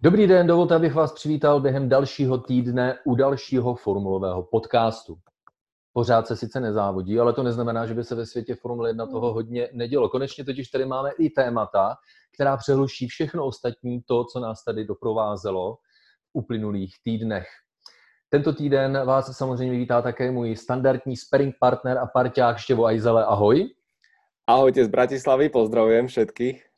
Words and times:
Dobrý 0.00 0.26
den, 0.26 0.46
dovolte, 0.46 0.74
abych 0.74 0.94
vás 0.94 1.12
přivítal 1.12 1.60
během 1.60 1.88
dalšího 1.88 2.38
týdne 2.38 2.98
u 3.04 3.14
dalšího 3.14 3.74
formulového 3.74 4.42
podcastu. 4.42 5.16
Pořád 5.92 6.26
se 6.26 6.36
sice 6.36 6.60
nezávodí, 6.60 7.20
ale 7.20 7.32
to 7.32 7.42
neznamená, 7.42 7.86
že 7.86 7.94
by 7.94 8.04
se 8.04 8.14
ve 8.14 8.26
světě 8.26 8.54
Formule 8.54 8.90
1 8.90 9.06
toho 9.06 9.32
hodně 9.32 9.68
nedělo. 9.72 10.08
Konečně 10.08 10.44
totiž 10.44 10.68
tady 10.68 10.84
máme 10.84 11.10
i 11.18 11.30
témata, 11.30 11.94
která 12.34 12.56
přehluší 12.56 13.08
všechno 13.08 13.44
ostatní, 13.46 14.02
to, 14.02 14.24
co 14.24 14.40
nás 14.40 14.64
tady 14.64 14.84
doprovázelo 14.84 15.74
v 15.74 16.30
uplynulých 16.32 16.94
týdnech. 17.02 17.46
Tento 18.28 18.52
týden 18.52 19.06
vás 19.06 19.36
samozřejmě 19.36 19.78
vítá 19.78 20.02
také 20.02 20.30
můj 20.30 20.56
standardní 20.56 21.16
sparring 21.16 21.54
partner 21.60 21.98
a 21.98 22.06
parťák 22.06 22.58
Štěvo 22.58 22.84
Ajzele. 22.84 23.24
Ahoj. 23.24 23.74
Ahojte 24.46 24.84
z 24.84 24.88
Bratislavy, 24.88 25.48
pozdravujem 25.48 26.06
všetkých 26.06 26.75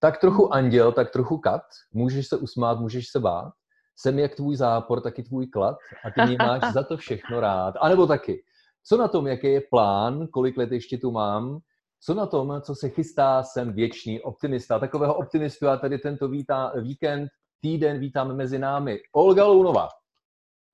tak 0.00 0.18
trochu 0.20 0.54
anděl, 0.54 0.92
tak 0.92 1.10
trochu 1.10 1.38
kat, 1.38 1.62
můžeš 1.92 2.28
se 2.28 2.36
usmát, 2.36 2.80
můžeš 2.80 3.08
se 3.08 3.20
bát, 3.20 3.52
jsem 3.96 4.18
jak 4.18 4.34
tvůj 4.34 4.56
zápor, 4.56 5.00
taky 5.00 5.22
tvůj 5.22 5.46
klad 5.46 5.76
a 6.04 6.10
ty 6.10 6.28
mě 6.28 6.36
máš 6.38 6.72
za 6.72 6.82
to 6.82 6.96
všechno 6.96 7.40
rád. 7.40 7.74
A 7.80 7.88
nebo 7.88 8.06
taky, 8.06 8.44
co 8.84 8.96
na 8.96 9.08
tom, 9.08 9.26
jaký 9.26 9.46
je 9.46 9.60
plán, 9.70 10.26
kolik 10.26 10.56
let 10.56 10.72
ještě 10.72 10.98
tu 10.98 11.10
mám, 11.10 11.58
co 12.02 12.14
na 12.14 12.26
tom, 12.26 12.60
co 12.62 12.74
se 12.74 12.88
chystá, 12.88 13.42
jsem 13.42 13.72
věčný 13.72 14.20
optimista. 14.20 14.78
Takového 14.78 15.14
optimistu 15.14 15.64
já 15.64 15.76
tady 15.76 15.98
tento 15.98 16.28
vítá, 16.28 16.72
víkend, 16.80 17.28
týden 17.60 17.98
vítám 17.98 18.36
mezi 18.36 18.58
námi. 18.58 18.98
Olga 19.12 19.44
Lounová. 19.44 19.88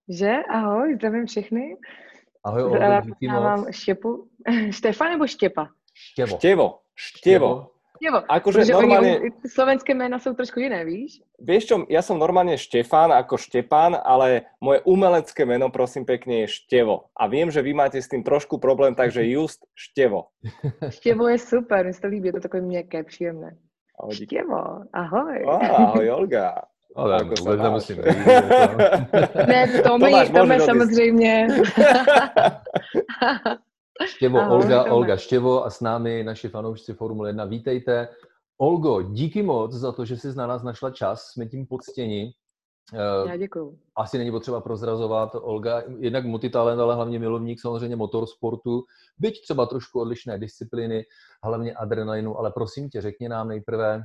Že? 0.09 0.33
Ahoj, 0.51 0.95
zdravím 0.95 1.27
všechny. 1.27 1.77
Ahoj, 2.45 2.63
Olga, 2.63 3.01
díky 3.01 3.29
moc. 3.29 3.67
Štěpu. 3.71 4.29
Štefa 4.71 5.09
nebo 5.09 5.27
Štěpa? 5.27 5.69
Štěvo. 5.95 6.37
Štěvo. 6.37 6.79
Štěvo. 6.95 7.76
Števo. 7.97 8.19
Akože 8.29 8.61
normálne... 8.71 9.13
Oni, 9.19 9.31
slovenské 9.49 9.91
jména 9.97 10.17
sú 10.21 10.37
trošku 10.37 10.61
iné, 10.61 10.85
víš? 10.85 11.21
Vieš 11.41 11.63
čo, 11.67 11.77
ja 11.89 12.01
som 12.01 12.21
normálne 12.21 12.57
Štefán 12.57 13.13
ako 13.13 13.41
Štepán, 13.41 13.97
ale 13.97 14.47
moje 14.61 14.85
umelecké 14.85 15.45
meno, 15.49 15.73
prosím 15.73 16.05
pekne, 16.05 16.45
je 16.45 16.49
Števo. 16.63 17.11
A 17.17 17.27
viem, 17.27 17.49
že 17.51 17.65
vy 17.65 17.73
máte 17.73 17.99
s 18.01 18.09
tým 18.09 18.23
trošku 18.23 18.61
problém, 18.61 18.95
takže 18.95 19.25
just 19.25 19.65
Števo. 19.77 20.33
Števo 20.89 21.29
je 21.29 21.39
super, 21.39 21.87
mi 21.87 21.93
se 21.93 22.01
to 22.01 22.09
líbí, 22.09 22.29
je 22.29 22.37
to 22.39 22.41
takové 22.41 22.63
měkké, 22.63 23.05
příjemné. 23.05 23.57
Ahoj, 24.01 24.15
Štěvo, 24.15 24.63
ahoj. 24.93 25.39
ahoj, 25.49 26.11
Olga. 26.11 26.63
Ale 26.97 27.13
jako 27.13 27.57
nemusím 27.57 27.97
Ne, 29.49 29.69
to 29.83 29.99
mi, 29.99 30.13
to 30.33 30.47
mi 30.47 30.61
samozřejmě. 30.61 31.49
Štěvo, 34.05 34.39
Ahoj, 34.39 34.55
Olga, 34.57 34.83
tebe. 34.83 34.95
Olga 34.95 35.17
Štěvo 35.17 35.65
a 35.65 35.71
s 35.71 35.81
námi 35.81 36.25
naši 36.25 36.49
fanoušci 36.49 36.95
Formule 36.95 37.29
1. 37.29 37.45
Vítejte. 37.45 38.09
Olgo, 38.59 39.03
díky 39.03 39.43
moc 39.43 39.73
za 39.73 39.93
to, 39.93 40.05
že 40.05 40.17
jsi 40.17 40.37
na 40.37 40.47
nás 40.47 40.63
našla 40.63 40.91
čas, 40.91 41.23
jsme 41.23 41.47
tím 41.47 41.67
poctěni. 41.67 42.33
Já 43.27 43.37
děkuju. 43.37 43.79
Asi 43.97 44.19
není 44.19 44.31
potřeba 44.31 44.61
prozrazovat. 44.61 45.35
Olga, 45.35 45.83
jednak 45.99 46.25
multitalent, 46.25 46.81
ale 46.81 46.95
hlavně 46.95 47.19
milovník 47.19 47.61
samozřejmě 47.61 47.97
motorsportu, 47.97 48.85
byť 49.19 49.43
třeba 49.43 49.67
trošku 49.67 50.01
odlišné 50.01 50.39
disciplíny, 50.39 51.05
hlavně 51.45 51.75
adrenalinu, 51.75 52.39
ale 52.39 52.53
prosím 52.53 52.91
tě, 52.91 53.01
řekni 53.01 53.29
nám 53.29 53.49
nejprve, 53.49 54.03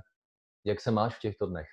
jak 0.65 0.81
se 0.81 0.91
máš 0.91 1.17
v 1.17 1.19
těchto 1.19 1.45
dnech? 1.45 1.67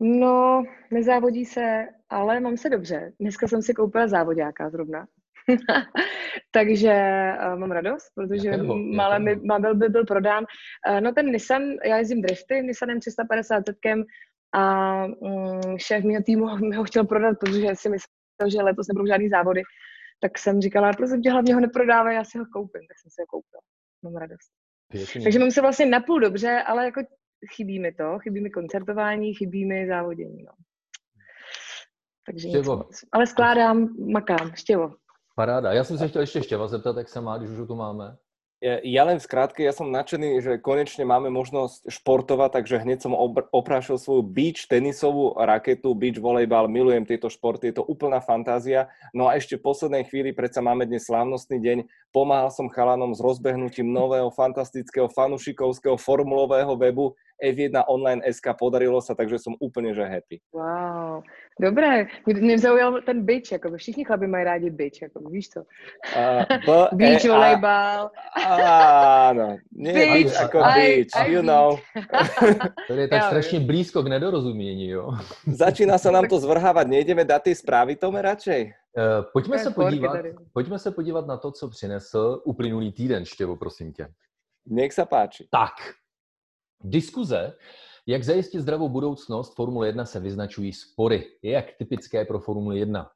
No, 0.00 0.64
nezávodí 0.90 1.44
se, 1.44 1.84
ale 2.08 2.40
mám 2.40 2.56
se 2.56 2.70
dobře. 2.70 3.12
Dneska 3.20 3.48
jsem 3.48 3.62
si 3.62 3.74
koupila 3.74 4.08
závodňáka 4.08 4.70
zrovna. 4.70 5.06
Takže 6.50 6.92
uh, 7.38 7.58
mám 7.58 7.70
radost, 7.70 8.06
protože 8.14 8.56
malé 8.96 9.18
mi, 9.18 9.36
byl, 9.36 9.74
by 9.74 9.88
byl 9.88 10.04
prodán. 10.04 10.44
Uh, 10.88 11.00
no 11.00 11.12
ten 11.12 11.26
Nissan, 11.26 11.62
já 11.84 11.96
jezdím 11.96 12.22
drifty, 12.22 12.62
Nissanem 12.62 13.00
350 13.00 13.62
zetkem 13.66 14.04
a 14.54 15.04
um, 15.04 15.78
šéf 15.78 16.04
mého 16.04 16.22
týmu 16.22 16.56
mi 16.56 16.76
ho 16.76 16.84
chtěl 16.84 17.04
prodat, 17.04 17.38
protože 17.40 17.66
si 17.74 17.88
myslel, 17.88 18.50
že 18.52 18.62
letos 18.62 18.88
nebudou 18.88 19.06
žádný 19.06 19.28
závody. 19.28 19.62
Tak 20.20 20.38
jsem 20.38 20.60
říkala, 20.60 20.92
prosím 20.92 21.22
tě, 21.22 21.30
hlavně 21.30 21.54
ho 21.54 21.60
neprodávaj, 21.60 22.14
já 22.14 22.24
si 22.24 22.38
ho 22.38 22.44
koupím. 22.52 22.82
Tak 22.88 22.98
jsem 22.98 23.10
si 23.10 23.22
ho 23.22 23.26
koupila. 23.26 23.60
Mám 24.02 24.16
radost. 24.16 24.50
Pěkný. 24.88 25.24
Takže 25.24 25.38
mám 25.38 25.50
se 25.50 25.60
vlastně 25.60 25.86
napůl 25.86 26.20
dobře, 26.20 26.62
ale 26.66 26.84
jako 26.84 27.00
chybí 27.54 27.80
mi 27.80 27.92
to, 27.92 28.18
chybí 28.18 28.40
mi 28.40 28.50
koncertování, 28.50 29.34
chybí 29.34 29.64
mi 29.64 29.86
závodění. 29.86 30.42
No. 30.42 30.52
Takže 32.26 32.48
Štěvo. 32.48 32.76
nic 32.76 33.04
Ale 33.12 33.26
skládám, 33.26 33.88
makám, 34.12 34.52
štěvo. 34.54 34.94
Paráda. 35.36 35.72
Já 35.72 35.84
jsem 35.84 35.98
se 35.98 36.08
chtěl 36.08 36.20
ještě 36.20 36.42
Štěva 36.42 36.68
zeptat, 36.68 36.96
jak 36.96 37.08
se 37.08 37.20
má, 37.20 37.38
když 37.38 37.50
už 37.50 37.68
tu 37.68 37.74
máme. 37.74 38.16
Ja, 38.56 38.80
ja 38.80 39.04
len 39.04 39.20
skrátke, 39.20 39.60
ja 39.60 39.68
som 39.68 39.92
nadšený, 39.92 40.40
že 40.40 40.52
konečne 40.64 41.04
máme 41.04 41.28
možnosť 41.28 41.92
športovať, 41.92 42.56
takže 42.56 42.80
hneď 42.80 43.04
som 43.04 43.12
oprášil 43.52 44.00
svoju 44.00 44.24
beach 44.24 44.64
tenisovú 44.64 45.36
raketu, 45.36 45.92
beach 45.92 46.16
volejbal, 46.16 46.64
milujem 46.64 47.04
tieto 47.04 47.28
športy, 47.28 47.68
je 47.68 47.76
to 47.76 47.84
úplná 47.84 48.16
fantázia. 48.24 48.88
No 49.12 49.28
a 49.28 49.36
ešte 49.36 49.60
v 49.60 49.66
poslednej 49.68 50.08
chvíli, 50.08 50.32
predsa 50.32 50.64
máme 50.64 50.88
dnes 50.88 51.04
slávnostný 51.04 51.60
deň, 51.60 51.78
pomáhal 52.16 52.48
som 52.48 52.72
chalanom 52.72 53.12
s 53.12 53.20
rozbehnutím 53.20 53.92
nového 53.92 54.32
fantastického 54.32 55.12
fanušikovského 55.12 56.00
formulového 56.00 56.80
webu 56.80 57.12
F1 57.44 57.84
Online 57.88 58.22
SK 58.32 58.56
podarilo 58.58 59.00
sa, 59.00 59.14
takže 59.14 59.38
som 59.38 59.54
úplne 59.60 59.92
že 59.94 60.04
happy. 60.04 60.40
Wow, 60.52 61.22
dobré. 61.60 62.06
Mě 62.26 62.58
zaujal 62.58 63.02
ten 63.02 63.24
bitch, 63.24 63.52
jako 63.52 63.76
všichni 63.76 64.04
chlapi 64.04 64.26
mají 64.26 64.44
rádi 64.44 64.70
bitch, 64.70 65.02
jako 65.02 65.20
víš 65.30 65.48
co? 65.48 65.60
Uh, 65.60 66.88
beach 66.92 67.24
e, 67.24 67.28
volejbal. 67.28 68.10
Áno, 68.46 69.56
nie 69.72 69.92
beach, 69.92 70.36
ako 70.40 70.58
beach, 70.58 71.12
I, 71.16 71.32
you 71.32 71.42
know. 71.42 71.78
to 72.86 72.92
je 72.92 73.08
tak 73.08 73.22
strašně 73.22 73.60
blízko 73.60 74.02
k 74.02 74.08
nedorozumění, 74.08 74.88
jo. 74.88 75.10
Začíná 75.46 75.98
sa 75.98 76.10
nám 76.10 76.28
to 76.28 76.38
zvrhávať, 76.40 76.86
nejdeme 76.86 77.24
dát 77.24 77.42
ty 77.42 77.54
zprávy, 77.54 77.96
Tome, 77.96 78.22
radšej? 78.22 78.72
Uh, 78.96 79.24
pojďme, 79.32 79.58
se 79.58 79.70
podívat, 79.70 80.16
pojďme 80.52 80.78
se 80.78 80.90
podívat 80.90 81.26
na 81.26 81.36
to, 81.36 81.52
co 81.52 81.68
přinesl 81.68 82.42
uplynulý 82.44 82.92
týden, 82.92 83.24
Štěvo, 83.24 83.56
prosím 83.56 83.92
tě. 83.92 84.08
Nech 84.66 84.90
sa 84.90 85.06
páči. 85.06 85.46
Tak, 85.46 85.78
Diskuze, 86.84 87.52
jak 88.06 88.24
zajistit 88.24 88.60
zdravou 88.60 88.88
budoucnost 88.88 89.54
Formule 89.54 89.86
1 89.86 90.04
se 90.04 90.20
vyznačují 90.20 90.72
spory. 90.72 91.24
Je 91.42 91.52
jak 91.52 91.64
typické 91.78 92.24
pro 92.24 92.38
Formule 92.40 92.78
1. 92.78 93.10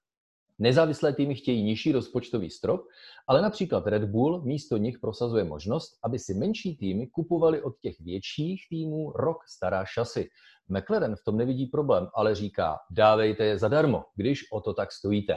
Nezávislé 0.58 1.12
týmy 1.12 1.34
chtějí 1.34 1.62
nižší 1.62 1.92
rozpočtový 1.92 2.50
strop, 2.50 2.80
ale 3.28 3.42
například 3.42 3.86
Red 3.86 4.04
Bull 4.04 4.42
místo 4.42 4.76
nich 4.76 4.98
prosazuje 4.98 5.44
možnost, 5.44 5.98
aby 6.04 6.18
si 6.18 6.34
menší 6.34 6.76
týmy 6.76 7.06
kupovali 7.06 7.62
od 7.62 7.78
těch 7.80 8.00
větších 8.00 8.66
týmů 8.68 9.12
rok 9.12 9.36
stará 9.48 9.84
šasy. 9.84 10.28
McLaren 10.68 11.16
v 11.16 11.24
tom 11.24 11.36
nevidí 11.36 11.66
problém, 11.66 12.08
ale 12.14 12.34
říká, 12.34 12.78
dávejte 12.90 13.44
je 13.44 13.58
zadarmo, 13.58 14.04
když 14.14 14.52
o 14.52 14.60
to 14.60 14.74
tak 14.74 14.92
stojíte. 14.92 15.36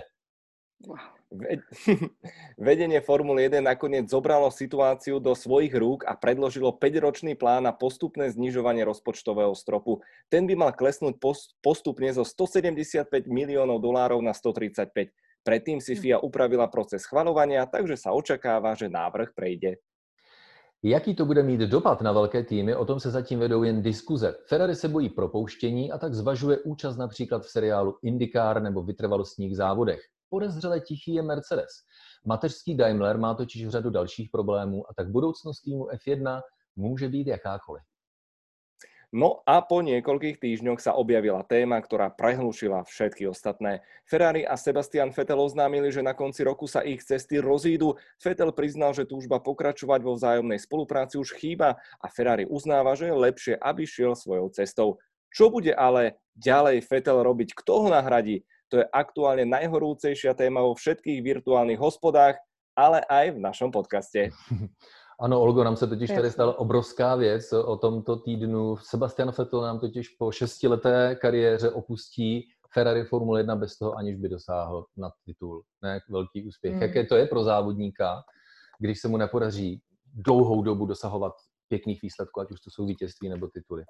Vedenie 2.67 3.01
Formuly 3.01 3.49
1 3.49 3.65
nakoniec 3.65 4.05
zobralo 4.05 4.53
situáciu 4.53 5.17
do 5.17 5.33
svojich 5.33 5.73
rúk 5.73 6.05
a 6.05 6.13
predložilo 6.13 6.77
5-ročný 6.77 7.33
plán 7.33 7.65
na 7.65 7.73
postupné 7.73 8.29
znižovanie 8.29 8.85
rozpočtového 8.85 9.57
stropu. 9.57 10.05
Ten 10.29 10.45
by 10.45 10.53
mal 10.53 10.71
klesnúť 10.77 11.17
postupne 11.61 12.09
zo 12.13 12.21
175 12.21 13.09
miliónov 13.25 13.81
dolárov 13.81 14.21
na 14.21 14.33
135. 14.33 15.09
Predtým 15.43 15.83
si 15.83 15.97
hm. 15.97 15.99
FIA 15.99 16.17
upravila 16.23 16.69
proces 16.71 17.03
schvalovania, 17.03 17.65
takže 17.67 17.99
sa 17.99 18.15
očakáva, 18.15 18.77
že 18.77 18.87
návrh 18.87 19.35
prejde. 19.35 19.81
Jaký 20.83 21.15
to 21.15 21.25
bude 21.25 21.43
mít 21.43 21.63
dopad 21.71 22.01
na 22.01 22.11
velké 22.11 22.43
týmy, 22.43 22.75
o 22.75 22.85
tom 22.85 22.99
se 22.99 23.11
zatím 23.11 23.39
vedou 23.39 23.63
jen 23.63 23.81
diskuze. 23.81 24.35
Ferrari 24.47 24.75
se 24.75 24.87
bojí 24.87 25.09
propouštění 25.09 25.91
a 25.91 25.97
tak 25.97 26.13
zvažuje 26.13 26.57
účast 26.67 26.97
například 26.97 27.43
v 27.43 27.49
seriálu 27.49 27.95
IndyCar 28.03 28.61
nebo 28.61 28.83
vytrvalostních 28.83 29.55
závodech 29.55 30.12
podezřele 30.33 30.79
tichý 30.79 31.13
je 31.13 31.21
Mercedes. 31.21 31.85
Mateřský 32.25 32.77
Daimler 32.77 33.17
má 33.17 33.33
totiž 33.33 33.69
řadu 33.69 33.89
dalších 33.89 34.29
problémů 34.31 34.83
a 34.89 34.93
tak 34.97 35.11
budoucnost 35.13 35.61
týmu 35.61 35.85
F1 35.85 36.41
může 36.75 37.09
být 37.09 37.27
jakákoliv. 37.27 37.83
No 39.13 39.45
a 39.45 39.61
po 39.61 39.85
niekoľkých 39.85 40.41
týždňoch 40.41 40.81
sa 40.81 40.97
objavila 40.97 41.45
téma, 41.45 41.77
ktorá 41.77 42.09
prehlušila 42.09 42.81
všetky 42.81 43.29
ostatné. 43.29 43.85
Ferrari 44.09 44.41
a 44.41 44.57
Sebastian 44.57 45.13
Vettel 45.13 45.37
oznámili, 45.37 45.93
že 45.93 46.01
na 46.01 46.17
konci 46.17 46.41
roku 46.41 46.65
sa 46.65 46.81
ich 46.81 47.05
cesty 47.05 47.37
rozídu. 47.37 47.93
Vettel 48.17 48.49
priznal, 48.49 48.97
že 48.97 49.05
túžba 49.05 49.37
pokračovať 49.37 50.01
vo 50.01 50.17
vzájomnej 50.17 50.57
spolupráci 50.57 51.21
už 51.21 51.37
chýba 51.37 51.77
a 52.01 52.09
Ferrari 52.09 52.49
uznáva, 52.49 52.97
že 52.97 53.13
je 53.13 53.21
lepšie, 53.21 53.53
aby 53.61 53.85
šiel 53.85 54.17
svojou 54.17 54.49
cestou. 54.49 54.97
Čo 55.29 55.53
bude 55.53 55.77
ale 55.77 56.17
ďalej 56.33 56.81
Vettel 56.81 57.21
robiť? 57.21 57.53
Kto 57.53 57.85
ho 57.85 57.87
nahradí? 57.93 58.41
To 58.73 58.81
je 58.81 58.89
aktuálne 58.89 59.45
najhorúcejšia 59.45 60.33
téma 60.33 60.65
vo 60.65 60.73
všetkých 60.73 61.21
virtuálnych 61.21 61.77
hospodách, 61.77 62.41
ale 62.73 63.05
aj 63.05 63.37
v 63.37 63.39
našom 63.39 63.69
podcaste. 63.69 64.33
Ano, 65.21 65.41
Olgo, 65.41 65.63
nám 65.63 65.75
se 65.75 65.87
totiž 65.87 66.09
tady 66.09 66.31
stala 66.31 66.59
obrovská 66.59 67.15
věc 67.15 67.53
o 67.53 67.77
tomto 67.77 68.15
týdnu. 68.15 68.77
Sebastian 68.77 69.31
Vettel 69.37 69.61
nám 69.61 69.79
totiž 69.79 70.09
po 70.09 70.31
šestileté 70.31 71.15
kariéře 71.15 71.71
opustí 71.71 72.43
Ferrari 72.73 73.03
Formule 73.03 73.39
1 73.39 73.55
bez 73.55 73.77
toho, 73.77 73.93
aniž 73.93 74.15
by 74.15 74.29
dosáhl 74.29 74.85
na 74.97 75.09
titul. 75.25 75.63
Ne, 75.83 75.99
velký 76.09 76.47
úspěch. 76.47 76.73
Mm. 76.75 76.81
Jaké 76.81 77.05
to 77.05 77.15
je 77.15 77.25
pro 77.25 77.43
závodníka, 77.43 78.23
když 78.79 79.01
se 79.01 79.07
mu 79.07 79.17
nepodaří 79.17 79.81
dlouhou 80.13 80.61
dobu 80.63 80.85
dosahovat 80.85 81.33
pěkných 81.67 82.01
výsledků, 82.01 82.41
ať 82.41 82.51
už 82.51 82.61
to 82.61 82.69
jsou 82.71 82.85
vítězství 82.85 83.29
nebo 83.29 83.47
tituly? 83.47 83.83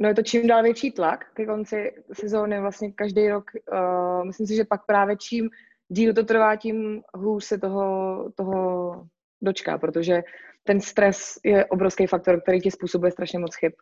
No 0.00 0.08
je 0.08 0.14
to 0.14 0.22
čím 0.22 0.46
dál 0.46 0.62
větší 0.62 0.90
tlak 0.90 1.24
ke 1.34 1.46
konci 1.46 1.92
sezóny, 2.12 2.60
vlastně 2.60 2.92
každý 2.92 3.28
rok. 3.28 3.44
Uh, 3.72 4.24
myslím 4.24 4.46
si, 4.46 4.56
že 4.56 4.64
pak 4.64 4.86
právě 4.86 5.16
čím 5.16 5.50
díl 5.88 6.14
to 6.14 6.24
trvá, 6.24 6.56
tím 6.56 7.02
hůř 7.14 7.44
se 7.44 7.58
toho, 7.58 8.30
toho 8.36 9.06
dočká, 9.42 9.78
protože 9.78 10.22
ten 10.62 10.80
stres 10.80 11.34
je 11.44 11.64
obrovský 11.64 12.06
faktor, 12.06 12.40
který 12.40 12.60
ti 12.60 12.70
způsobuje 12.70 13.12
strašně 13.12 13.38
moc 13.38 13.56
chyb. 13.56 13.72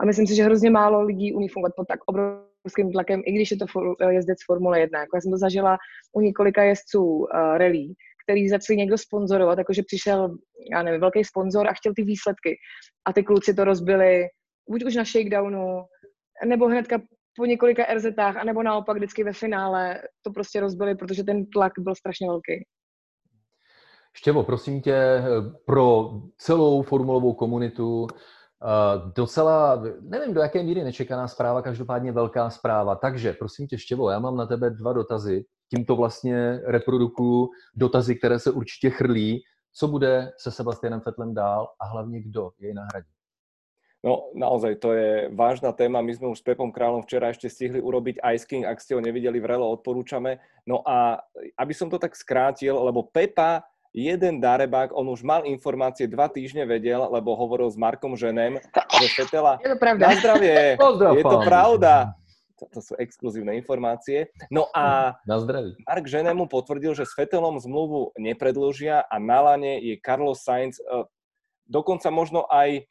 A 0.00 0.04
myslím 0.04 0.26
si, 0.26 0.34
že 0.34 0.44
hrozně 0.44 0.70
málo 0.70 1.02
lidí 1.02 1.32
umí 1.32 1.48
fungovat 1.48 1.72
pod 1.76 1.88
tak 1.88 2.00
obrovským 2.06 2.92
tlakem, 2.92 3.22
i 3.26 3.32
když 3.32 3.50
je 3.50 3.56
to 3.56 3.66
for, 3.66 3.96
jezdec 4.10 4.38
Formule 4.46 4.80
1. 4.80 5.00
Jako 5.00 5.16
já 5.16 5.20
jsem 5.20 5.30
to 5.30 5.38
zažila 5.38 5.78
u 6.12 6.20
několika 6.20 6.62
jezdců 6.62 7.04
uh, 7.04 7.26
rally, 7.32 7.86
který 8.24 8.48
začali 8.48 8.76
někdo 8.76 8.98
sponzorovat, 8.98 9.58
jakože 9.58 9.82
přišel, 9.86 10.36
já 10.72 10.82
nevím, 10.82 11.00
velký 11.00 11.24
sponzor 11.24 11.68
a 11.68 11.72
chtěl 11.72 11.92
ty 11.96 12.02
výsledky. 12.02 12.56
A 13.04 13.12
ty 13.12 13.22
kluci 13.22 13.54
to 13.54 13.64
rozbili 13.64 14.28
buď 14.70 14.84
už 14.84 14.96
na 14.96 15.04
shakedownu, 15.04 15.84
nebo 16.46 16.68
hnedka 16.68 16.98
po 17.36 17.46
několika 17.46 17.94
RZách, 17.94 18.36
anebo 18.36 18.62
naopak 18.62 18.96
vždycky 18.96 19.24
ve 19.24 19.32
finále 19.32 20.02
to 20.22 20.30
prostě 20.30 20.60
rozbili, 20.60 20.94
protože 20.94 21.24
ten 21.24 21.46
tlak 21.46 21.72
byl 21.78 21.94
strašně 21.94 22.26
velký. 22.26 22.64
Štěvo, 24.14 24.42
prosím 24.42 24.80
tě, 24.80 25.22
pro 25.66 26.10
celou 26.38 26.82
formulovou 26.82 27.34
komunitu 27.34 28.06
eh, 28.10 29.12
docela, 29.16 29.82
nevím 30.00 30.34
do 30.34 30.40
jaké 30.40 30.62
míry 30.62 30.84
nečekaná 30.84 31.28
zpráva, 31.28 31.62
každopádně 31.62 32.12
velká 32.12 32.50
zpráva. 32.50 32.94
Takže 32.94 33.32
prosím 33.32 33.66
tě, 33.66 33.78
Štěvo, 33.78 34.10
já 34.10 34.18
mám 34.18 34.36
na 34.36 34.46
tebe 34.46 34.70
dva 34.70 34.92
dotazy. 34.92 35.44
Tímto 35.70 35.96
vlastně 35.96 36.60
reprodukuju 36.64 37.48
dotazy, 37.74 38.16
které 38.16 38.38
se 38.38 38.50
určitě 38.50 38.90
chrlí. 38.90 39.42
Co 39.74 39.88
bude 39.88 40.32
se 40.38 40.50
Sebastianem 40.50 41.00
Fetlem 41.00 41.34
dál 41.34 41.68
a 41.80 41.86
hlavně 41.86 42.22
kdo 42.22 42.50
jej 42.58 42.74
nahradí? 42.74 43.21
No 44.02 44.34
naozaj, 44.34 44.82
to 44.82 44.90
je 44.98 45.10
vážna 45.30 45.70
téma. 45.70 46.02
My 46.02 46.10
sme 46.10 46.34
už 46.34 46.42
s 46.42 46.46
Pepom 46.46 46.74
Kráľom 46.74 47.06
včera 47.06 47.30
ešte 47.30 47.46
stihli 47.46 47.78
urobiť 47.78 48.18
Ice 48.34 48.42
King, 48.50 48.66
ak 48.66 48.82
ste 48.82 48.98
ho 48.98 49.00
nevideli, 49.00 49.38
vrelo 49.38 49.70
odporúčame. 49.70 50.42
No 50.66 50.82
a 50.82 51.22
aby 51.54 51.70
som 51.70 51.86
to 51.86 52.02
tak 52.02 52.18
skrátil, 52.18 52.74
lebo 52.82 53.06
Pepa 53.06 53.62
jeden 53.94 54.42
darebák, 54.42 54.90
on 54.90 55.06
už 55.06 55.22
mal 55.22 55.46
informácie, 55.46 56.10
dva 56.10 56.26
týždne 56.26 56.66
vedel, 56.66 56.98
lebo 56.98 57.36
hovoril 57.36 57.70
s 57.70 57.78
Markom 57.78 58.18
Ženem, 58.18 58.58
že 58.74 59.06
Fetela... 59.14 59.60
Je 59.62 59.70
to 59.70 59.78
pravda. 59.78 60.02
Na 60.02 60.12
zdravie, 60.18 60.56
je 61.20 61.24
to 61.24 61.38
pravda. 61.46 61.94
To, 62.58 62.64
to 62.72 62.80
sú 62.82 62.92
exkluzívne 62.98 63.54
informácie. 63.54 64.32
No 64.48 64.66
a 64.72 65.14
na 65.28 65.38
zdraví. 65.38 65.78
Mark 65.86 66.04
Ženem 66.08 66.34
mu 66.34 66.50
potvrdil, 66.50 66.96
že 66.98 67.06
s 67.06 67.14
Fetelom 67.14 67.60
zmluvu 67.60 68.16
nepredložia 68.18 69.04
a 69.06 69.16
na 69.22 69.38
lane 69.52 69.78
je 69.78 69.94
Carlos 70.00 70.40
Sainz, 70.40 70.80
e, 70.80 71.06
dokonca 71.68 72.08
možno 72.08 72.48
aj 72.48 72.88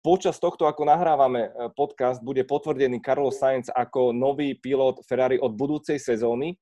Počas 0.00 0.40
tohto, 0.40 0.64
ako 0.64 0.88
nahrávame 0.88 1.52
e, 1.52 1.68
podcast, 1.76 2.24
bude 2.24 2.40
potvrdený 2.48 3.04
Carlos 3.04 3.36
Sainz 3.36 3.68
ako 3.68 4.16
nový 4.16 4.56
pilot 4.56 5.04
Ferrari 5.04 5.36
od 5.36 5.52
budúcej 5.52 6.00
sezóny, 6.00 6.56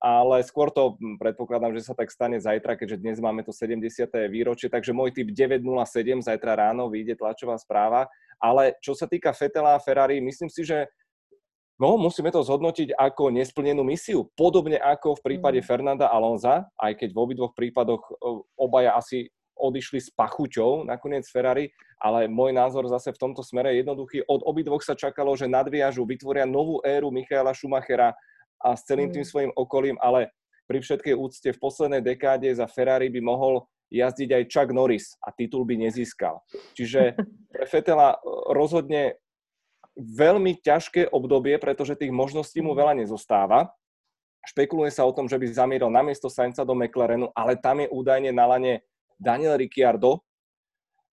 ale 0.00 0.40
skôr 0.40 0.72
to 0.72 0.96
predpokladám, 1.20 1.76
že 1.76 1.84
sa 1.84 1.92
tak 1.92 2.08
stane 2.08 2.40
zajtra, 2.40 2.80
keďže 2.80 3.04
dnes 3.04 3.20
máme 3.20 3.44
to 3.44 3.52
70. 3.52 4.08
výročie, 4.32 4.72
takže 4.72 4.96
môj 4.96 5.12
typ 5.12 5.28
907, 5.28 6.24
zajtra 6.24 6.56
ráno 6.56 6.88
vyjde 6.88 7.20
tlačová 7.20 7.60
správa. 7.60 8.08
Ale 8.40 8.80
čo 8.80 8.96
sa 8.96 9.04
týka 9.04 9.36
Fetela 9.36 9.76
a 9.76 9.82
Ferrari, 9.84 10.16
myslím 10.24 10.48
si, 10.48 10.64
že 10.64 10.88
No, 11.80 11.98
musíme 11.98 12.30
to 12.30 12.46
zhodnotiť 12.46 12.94
ako 12.94 13.34
nesplnenú 13.34 13.82
misiu. 13.82 14.30
Podobne 14.38 14.78
ako 14.78 15.18
v 15.18 15.24
prípade 15.34 15.58
mm. 15.58 15.66
Fernanda 15.66 16.06
Alonza, 16.14 16.70
aj 16.78 16.94
keď 16.94 17.10
v 17.10 17.18
obidvoch 17.18 17.58
prípadoch 17.58 18.06
e, 18.06 18.12
obaja 18.54 18.94
asi 18.94 19.34
odišli 19.56 20.00
s 20.02 20.08
pachuťou 20.12 20.84
nakoniec 20.88 21.24
Ferrari, 21.28 21.70
ale 22.02 22.26
môj 22.26 22.50
názor 22.50 22.88
zase 22.90 23.14
v 23.14 23.20
tomto 23.20 23.46
smere 23.46 23.70
je 23.72 23.86
jednoduchý. 23.86 24.26
Od 24.26 24.42
obidvoch 24.42 24.82
sa 24.82 24.98
čakalo, 24.98 25.36
že 25.38 25.46
nadviažu, 25.46 26.02
vytvoria 26.02 26.48
novú 26.48 26.82
éru 26.82 27.14
Michaela 27.14 27.54
Schumachera 27.54 28.16
a 28.58 28.68
s 28.74 28.86
celým 28.86 29.10
tým 29.10 29.22
mm. 29.22 29.30
svojim 29.30 29.52
okolím, 29.54 29.96
ale 30.02 30.34
pri 30.66 30.82
všetkej 30.82 31.14
úcte 31.18 31.48
v 31.52 31.62
poslednej 31.62 32.02
dekáde 32.02 32.48
za 32.50 32.66
Ferrari 32.70 33.10
by 33.10 33.20
mohol 33.22 33.66
jazdiť 33.92 34.30
aj 34.32 34.48
Chuck 34.48 34.70
Norris 34.72 35.14
a 35.20 35.30
titul 35.36 35.68
by 35.68 35.76
nezískal. 35.76 36.40
Čiže 36.72 37.14
pre 37.52 37.64
Fetela 37.68 38.16
rozhodne 38.50 39.20
veľmi 39.96 40.64
ťažké 40.64 41.12
obdobie, 41.12 41.60
pretože 41.60 41.98
tých 42.00 42.14
možností 42.14 42.64
mu 42.64 42.72
veľa 42.72 42.96
nezostáva. 42.96 43.68
Špekuluje 44.42 44.90
sa 44.90 45.06
o 45.06 45.14
tom, 45.14 45.28
že 45.30 45.38
by 45.38 45.46
zamieril 45.52 45.92
namiesto 45.92 46.26
Sainza 46.26 46.66
do 46.66 46.74
McLarenu, 46.74 47.30
ale 47.36 47.54
tam 47.60 47.84
je 47.84 47.92
údajne 47.92 48.32
na 48.34 48.48
lane 48.48 48.82
Daniel 49.22 49.54
Ricciardo. 49.54 50.18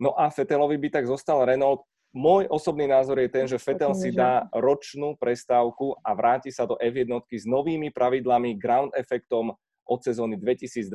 No 0.01 0.17
a 0.17 0.33
Fetelovi 0.33 0.81
by 0.81 0.89
tak 0.89 1.05
zostal 1.05 1.45
Renault. 1.45 1.85
Môj 2.17 2.49
osobný 2.49 2.89
názor 2.89 3.21
je 3.21 3.29
ten, 3.29 3.45
že 3.45 3.61
Fetel 3.61 3.93
si 3.93 4.09
dá 4.09 4.49
ročnú 4.57 5.13
prestávku 5.21 5.93
a 6.01 6.17
vráti 6.17 6.49
sa 6.49 6.65
do 6.65 6.81
F1 6.81 7.21
s 7.29 7.45
novými 7.45 7.93
pravidlami, 7.93 8.57
ground 8.57 8.97
efektom 8.97 9.53
od 9.85 10.01
sezóny 10.01 10.41
2022. 10.41 10.89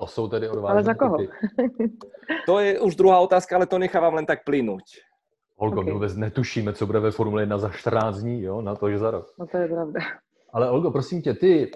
To 0.00 0.06
jsou 0.06 0.28
tedy 0.28 0.48
odvážné 0.48 0.72
Ale 0.72 0.82
za 0.82 0.94
koho? 0.94 1.16
to 2.46 2.58
je 2.58 2.80
už 2.80 2.96
druhá 2.96 3.20
otázka, 3.20 3.56
ale 3.56 3.66
to 3.66 3.78
nechávám 3.78 4.14
len 4.14 4.26
tak 4.26 4.42
plynúť. 4.42 4.82
Olgo, 5.56 5.80
okay. 5.80 5.86
my 5.86 5.92
vůbec 5.92 6.16
netušíme, 6.16 6.72
co 6.72 6.86
bude 6.86 7.00
ve 7.00 7.10
Formule 7.10 7.42
1 7.42 7.58
za 7.58 7.68
14 7.68 8.18
dní, 8.18 8.42
jo, 8.42 8.62
na 8.62 8.74
to, 8.74 8.90
že 8.90 8.98
za 8.98 9.10
rok. 9.10 9.26
No 9.38 9.46
to 9.46 9.56
je 9.58 9.68
pravda. 9.68 10.00
Ale 10.52 10.70
Olgo, 10.70 10.90
prosím 10.90 11.22
tě, 11.22 11.34
ty 11.34 11.70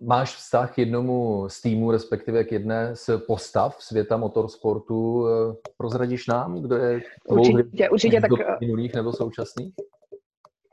máš 0.00 0.34
vztah 0.34 0.74
k 0.74 0.78
jednomu 0.78 1.48
z 1.48 1.62
týmu, 1.62 1.90
respektive 1.90 2.44
k 2.44 2.52
jedné 2.52 2.96
z 2.96 3.10
postav 3.26 3.82
světa 3.82 4.16
motorsportu. 4.16 5.20
Uh, 5.20 5.28
prozradíš 5.76 6.26
nám, 6.26 6.62
kdo 6.62 6.76
je 6.76 7.00
určitě, 7.28 7.90
určitě 7.90 8.20
tak, 8.20 8.60
minulých 8.60 8.94
nebo 8.94 9.12
současných? 9.12 9.74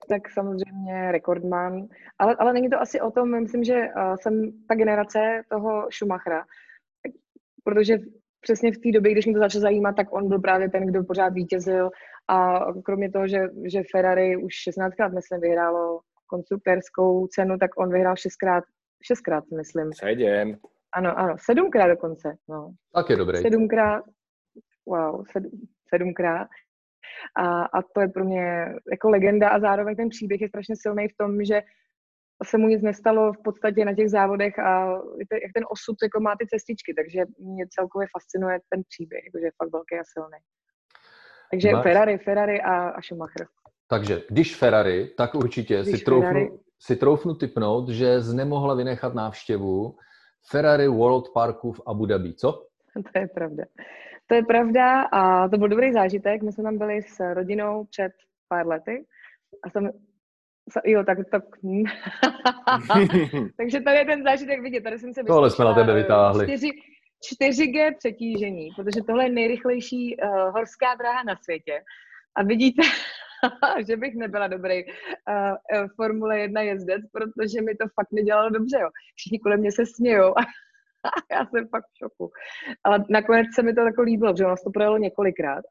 Tak 0.09 0.29
samozřejmě 0.29 1.11
rekordman, 1.11 1.87
ale, 2.19 2.35
ale 2.39 2.53
není 2.53 2.69
to 2.69 2.81
asi 2.81 3.01
o 3.01 3.11
tom, 3.11 3.41
myslím, 3.41 3.63
že 3.63 3.73
uh, 3.73 4.15
jsem 4.21 4.51
ta 4.67 4.75
generace 4.75 5.19
toho 5.49 5.87
Schumachera, 5.91 6.43
protože 7.63 7.97
přesně 8.41 8.71
v 8.71 8.77
té 8.77 8.91
době, 8.91 9.11
když 9.11 9.25
mě 9.25 9.33
to 9.33 9.39
začalo 9.39 9.61
zajímat, 9.61 9.95
tak 9.95 10.13
on 10.13 10.27
byl 10.27 10.39
právě 10.39 10.69
ten, 10.69 10.85
kdo 10.85 11.03
pořád 11.03 11.33
vítězil 11.33 11.89
a 12.27 12.59
kromě 12.85 13.11
toho, 13.11 13.27
že, 13.27 13.47
že 13.65 13.83
Ferrari 13.91 14.37
už 14.37 14.53
16krát, 14.67 15.13
myslím, 15.15 15.41
vyhrálo 15.41 15.99
konstruktérskou 16.33 17.27
cenu, 17.27 17.57
tak 17.57 17.71
on 17.77 17.93
vyhrál 17.93 18.15
šestkrát, 18.15 18.63
šestkrát, 19.07 19.43
myslím. 19.57 19.93
Sedm. 19.93 20.57
Ano, 20.93 21.19
ano, 21.19 21.35
sedmkrát 21.39 21.89
dokonce. 21.89 22.27
No. 22.49 22.73
Tak 22.95 23.09
je 23.09 23.15
dobrý. 23.15 23.37
Sedmkrát, 23.37 24.03
wow, 24.85 25.25
sedm, 25.31 25.51
sedmkrát. 25.89 26.47
A, 27.37 27.63
a 27.63 27.81
to 27.81 28.01
je 28.01 28.07
pro 28.07 28.23
mě 28.25 28.45
jako 28.91 29.09
legenda 29.09 29.49
a 29.49 29.59
zároveň 29.59 29.95
ten 29.95 30.09
příběh 30.09 30.41
je 30.41 30.49
strašně 30.49 30.75
silný 30.77 31.07
v 31.07 31.17
tom, 31.17 31.43
že 31.43 31.61
se 32.43 32.57
mu 32.57 32.67
nic 32.67 32.81
nestalo 32.81 33.33
v 33.33 33.41
podstatě 33.43 33.85
na 33.85 33.93
těch 33.95 34.09
závodech 34.09 34.59
a 34.59 34.71
jak 35.43 35.51
ten 35.53 35.65
osud 35.69 35.95
jako 36.03 36.19
má 36.19 36.35
ty 36.39 36.45
cestičky, 36.47 36.93
takže 36.93 37.19
mě 37.39 37.65
celkově 37.69 38.07
fascinuje 38.11 38.59
ten 38.69 38.81
příběh, 38.89 39.23
jakože 39.25 39.45
je 39.45 39.57
fakt 39.57 39.71
velký 39.71 39.95
a 39.95 40.05
silný. 40.13 40.39
Takže 41.51 41.71
Máš... 41.71 41.83
Ferrari, 41.83 42.17
Ferrari 42.17 42.61
a, 42.61 42.73
a 42.89 43.01
Schumacher. 43.01 43.47
Takže 43.93 44.21
když 44.29 44.55
Ferrari, 44.55 45.09
tak 45.17 45.35
určitě 45.35 45.81
když 45.81 45.99
si, 45.99 46.05
troufnu, 46.05 46.27
Ferrari... 46.27 46.51
si 46.79 46.95
troufnu 46.95 47.35
typnout, 47.35 47.89
že 47.89 48.21
z 48.21 48.33
nemohla 48.33 48.75
vynechat 48.75 49.13
návštěvu 49.13 49.95
Ferrari 50.49 50.87
World 50.87 51.29
Parku 51.33 51.71
v 51.71 51.81
Abu 51.87 52.05
Dhabi, 52.05 52.33
co? 52.33 52.51
To 53.13 53.19
je 53.19 53.27
pravda. 53.27 53.63
To 54.27 54.35
je 54.35 54.43
pravda 54.43 55.01
a 55.01 55.49
to 55.49 55.57
byl 55.57 55.67
dobrý 55.67 55.93
zážitek. 55.93 56.43
My 56.43 56.51
jsme 56.51 56.63
tam 56.63 56.77
byli 56.77 57.01
s 57.01 57.33
rodinou 57.33 57.85
před 57.85 58.11
pár 58.47 58.67
lety 58.67 59.05
a 59.63 59.69
jsem 59.69 59.91
Jo, 60.85 61.03
tak 61.03 61.17
to... 61.31 61.37
Takže 63.57 63.81
tady 63.81 63.97
je 63.97 64.05
ten 64.05 64.23
zážitek 64.23 64.61
vidět, 64.61 64.83
tady 64.83 64.99
jsem 64.99 65.13
se 65.13 65.23
Tohle 65.23 65.49
jsme 65.49 65.65
na 65.65 65.73
tebe 65.73 65.93
vytáhli. 65.93 66.45
4, 66.45 66.69
4G 67.41 67.97
přetížení, 67.97 68.69
protože 68.75 69.01
tohle 69.07 69.23
je 69.23 69.31
nejrychlejší 69.31 70.17
uh, 70.17 70.53
horská 70.53 70.95
dráha 70.95 71.23
na 71.23 71.35
světě. 71.35 71.81
A 72.35 72.43
vidíte, 72.43 72.81
že 73.87 73.97
bych 73.97 74.15
nebyla 74.15 74.47
dobrý 74.47 74.83
uh, 74.85 75.87
Formule 75.95 76.39
1 76.39 76.61
jezdec, 76.61 77.01
protože 77.11 77.61
mi 77.61 77.75
to 77.75 77.85
fakt 77.95 78.11
nedělalo 78.11 78.49
dobře. 78.49 78.79
Jo. 78.81 78.89
Všichni 79.15 79.39
kolem 79.39 79.59
mě 79.59 79.71
se 79.71 79.85
smějou 79.85 80.37
a 80.37 80.41
já 81.31 81.45
jsem 81.45 81.67
fakt 81.67 81.85
v 81.93 81.97
šoku. 81.97 82.31
Ale 82.83 83.05
nakonec 83.09 83.47
se 83.55 83.63
mi 83.63 83.73
to 83.73 83.81
jako 83.81 84.01
líbilo, 84.01 84.33
že 84.37 84.45
ono 84.45 84.55
to 84.63 84.71
projelo 84.71 84.97
několikrát, 84.97 85.63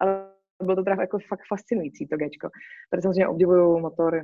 ale 0.00 0.28
bylo 0.62 0.76
to 0.76 0.82
teda 0.82 0.96
jako 1.00 1.18
fakt 1.18 1.42
fascinující 1.48 2.06
to 2.06 2.16
gečko. 2.16 2.48
Tady 2.90 3.02
samozřejmě 3.02 3.28
obdivuju 3.28 3.78
motor. 3.78 4.22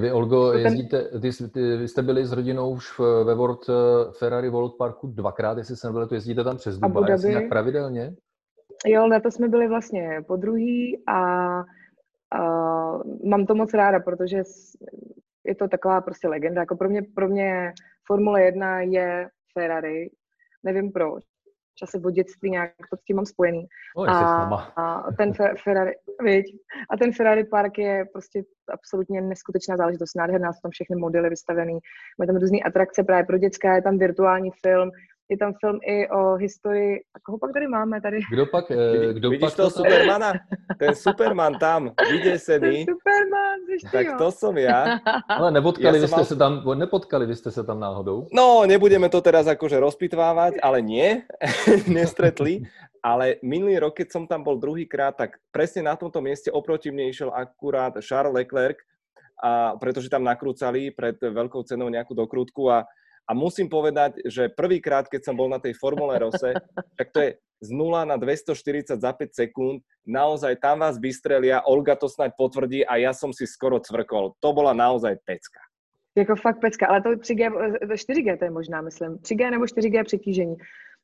Vy, 0.00 0.12
Olgo, 0.12 0.52
jezdíte, 0.52 1.04
ty, 1.20 1.48
ty, 1.48 1.76
vy 1.76 1.88
jste 1.88 2.02
byli 2.02 2.26
s 2.26 2.32
rodinou 2.32 2.70
už 2.70 2.98
ve 3.24 3.34
World 3.34 3.70
Ferrari 4.18 4.48
World 4.48 4.76
Parku 4.78 5.06
dvakrát, 5.06 5.58
jestli 5.58 5.76
jsem 5.76 5.92
byl, 5.92 6.06
to 6.06 6.14
jezdíte 6.14 6.44
tam 6.44 6.56
přes 6.56 6.78
Dubaj, 6.78 7.32
jak 7.32 7.48
pravidelně? 7.48 8.16
Jo, 8.86 9.06
na 9.06 9.20
to 9.20 9.30
jsme 9.30 9.48
byli 9.48 9.68
vlastně 9.68 10.24
po 10.26 10.36
druhý 10.36 11.02
a, 11.06 11.18
a 12.32 12.42
mám 13.24 13.46
to 13.46 13.54
moc 13.54 13.74
ráda, 13.74 14.00
protože 14.00 14.42
je 15.44 15.54
to 15.54 15.68
taková 15.68 16.00
prostě 16.00 16.28
legenda. 16.28 16.62
Jako 16.62 16.76
pro 16.76 16.88
mě, 16.88 17.02
pro 17.14 17.28
mě 17.28 17.72
Formule 18.06 18.42
1 18.42 18.80
je 18.80 19.28
Ferrari, 19.52 20.10
nevím 20.62 20.92
proč. 20.92 21.24
čase 21.74 22.00
od 22.04 22.10
dětství 22.10 22.50
nějak 22.50 22.72
to 22.90 22.96
s 22.96 23.04
tím 23.04 23.16
mám 23.16 23.26
spojený. 23.26 23.66
No, 23.96 24.02
a, 24.02 24.62
a, 24.76 25.12
ten 25.12 25.32
Ferrari, 25.64 25.92
viď, 26.22 26.46
a 26.90 26.96
ten 26.96 27.12
Ferrari 27.12 27.44
Park 27.44 27.78
je 27.78 28.04
prostě 28.12 28.42
absolutně 28.72 29.20
neskutečná 29.20 29.76
záležitost, 29.76 30.16
nádherná, 30.16 30.52
jsou 30.52 30.60
tam 30.62 30.70
všechny 30.70 30.96
modely 30.96 31.28
vystavený, 31.28 31.78
mají 32.18 32.26
tam 32.26 32.36
různé 32.36 32.58
atrakce 32.66 33.04
právě 33.04 33.24
pro 33.24 33.38
dětská, 33.38 33.74
je 33.74 33.82
tam 33.82 33.98
virtuální 33.98 34.50
film, 34.66 34.90
je 35.30 35.36
tam 35.38 35.54
film 35.54 35.78
i 35.86 36.10
o 36.10 36.34
historii. 36.34 36.98
A 37.14 37.18
koho 37.22 37.38
pak 37.38 37.52
tady 37.52 37.66
máme 37.68 38.00
tady? 38.00 38.20
Kdo 38.30 38.46
pak? 38.46 38.70
Eh, 38.70 39.14
kdo 39.14 39.30
Vidíš 39.30 39.40
pak 39.40 39.56
toho 39.56 39.70
Supermana? 39.70 40.32
Ten 40.78 40.94
Superman 40.94 41.54
tam, 41.58 41.94
se 42.36 42.58
mi. 42.58 42.84
Superman, 42.90 43.58
Tak 43.92 44.18
to 44.18 44.30
som 44.34 44.58
ja. 44.58 44.98
Ale 45.28 45.54
nepotkali 45.54 45.98
ja 45.98 46.02
vy 46.02 46.08
ste 46.10 46.22
mal... 46.22 46.26
sa 46.26 46.36
tam, 46.36 46.52
nepotkali 46.66 47.24
vy 47.30 47.34
ste 47.38 47.50
sa 47.54 47.62
tam 47.62 47.78
náhodou? 47.78 48.26
No, 48.34 48.66
nebudeme 48.66 49.06
to 49.06 49.22
teraz 49.22 49.46
akože 49.46 49.78
rozpitvávať, 49.78 50.58
ale 50.58 50.82
nie, 50.82 51.22
nestretli. 51.86 52.66
Ale 53.00 53.38
minulý 53.40 53.80
rok, 53.80 53.96
keď 53.96 54.08
som 54.12 54.24
tam 54.26 54.44
bol 54.44 54.60
druhýkrát, 54.60 55.16
tak 55.16 55.38
presne 55.54 55.88
na 55.88 55.96
tomto 55.96 56.20
mieste 56.20 56.52
oproti 56.52 56.92
mne 56.92 57.08
išiel 57.08 57.30
akurát 57.32 57.96
Charles 58.02 58.34
Leclerc, 58.34 58.76
a 59.40 59.72
pretože 59.80 60.12
tam 60.12 60.20
nakrúcali 60.20 60.92
pred 60.92 61.16
veľkou 61.16 61.64
cenou 61.64 61.88
nejakú 61.88 62.12
dokrútku 62.12 62.68
a 62.68 62.84
a 63.30 63.34
musím 63.34 63.70
povedať, 63.70 64.26
že 64.26 64.50
prvýkrát, 64.50 65.06
keď 65.06 65.30
som 65.30 65.38
bol 65.38 65.46
na 65.46 65.62
tej 65.62 65.78
Formule 65.78 66.18
Rose, 66.18 66.50
tak 66.98 67.14
to 67.14 67.18
je 67.22 67.30
z 67.62 67.70
0 67.70 68.02
na 68.02 68.18
240 68.18 68.98
za 68.98 69.12
5 69.14 69.30
sekúnd. 69.30 69.86
Naozaj 70.02 70.58
tam 70.58 70.82
vás 70.82 70.98
vystrelia, 70.98 71.62
Olga 71.62 71.94
to 71.94 72.10
snad 72.10 72.34
potvrdí 72.34 72.82
a 72.82 72.98
ja 72.98 73.14
som 73.14 73.30
si 73.30 73.46
skoro 73.46 73.78
cvrkol. 73.78 74.34
To 74.42 74.50
bola 74.50 74.74
naozaj 74.74 75.22
pecka. 75.22 75.62
Jako 76.18 76.36
fakt 76.36 76.58
pecka, 76.58 76.90
ale 76.90 77.02
to 77.06 77.08
3G, 77.22 77.42
4G 77.86 78.38
to 78.38 78.44
je 78.44 78.50
možná, 78.50 78.82
myslím. 78.82 79.22
3G 79.22 79.50
nebo 79.50 79.64
4G 79.64 80.04
přetížení. 80.04 80.56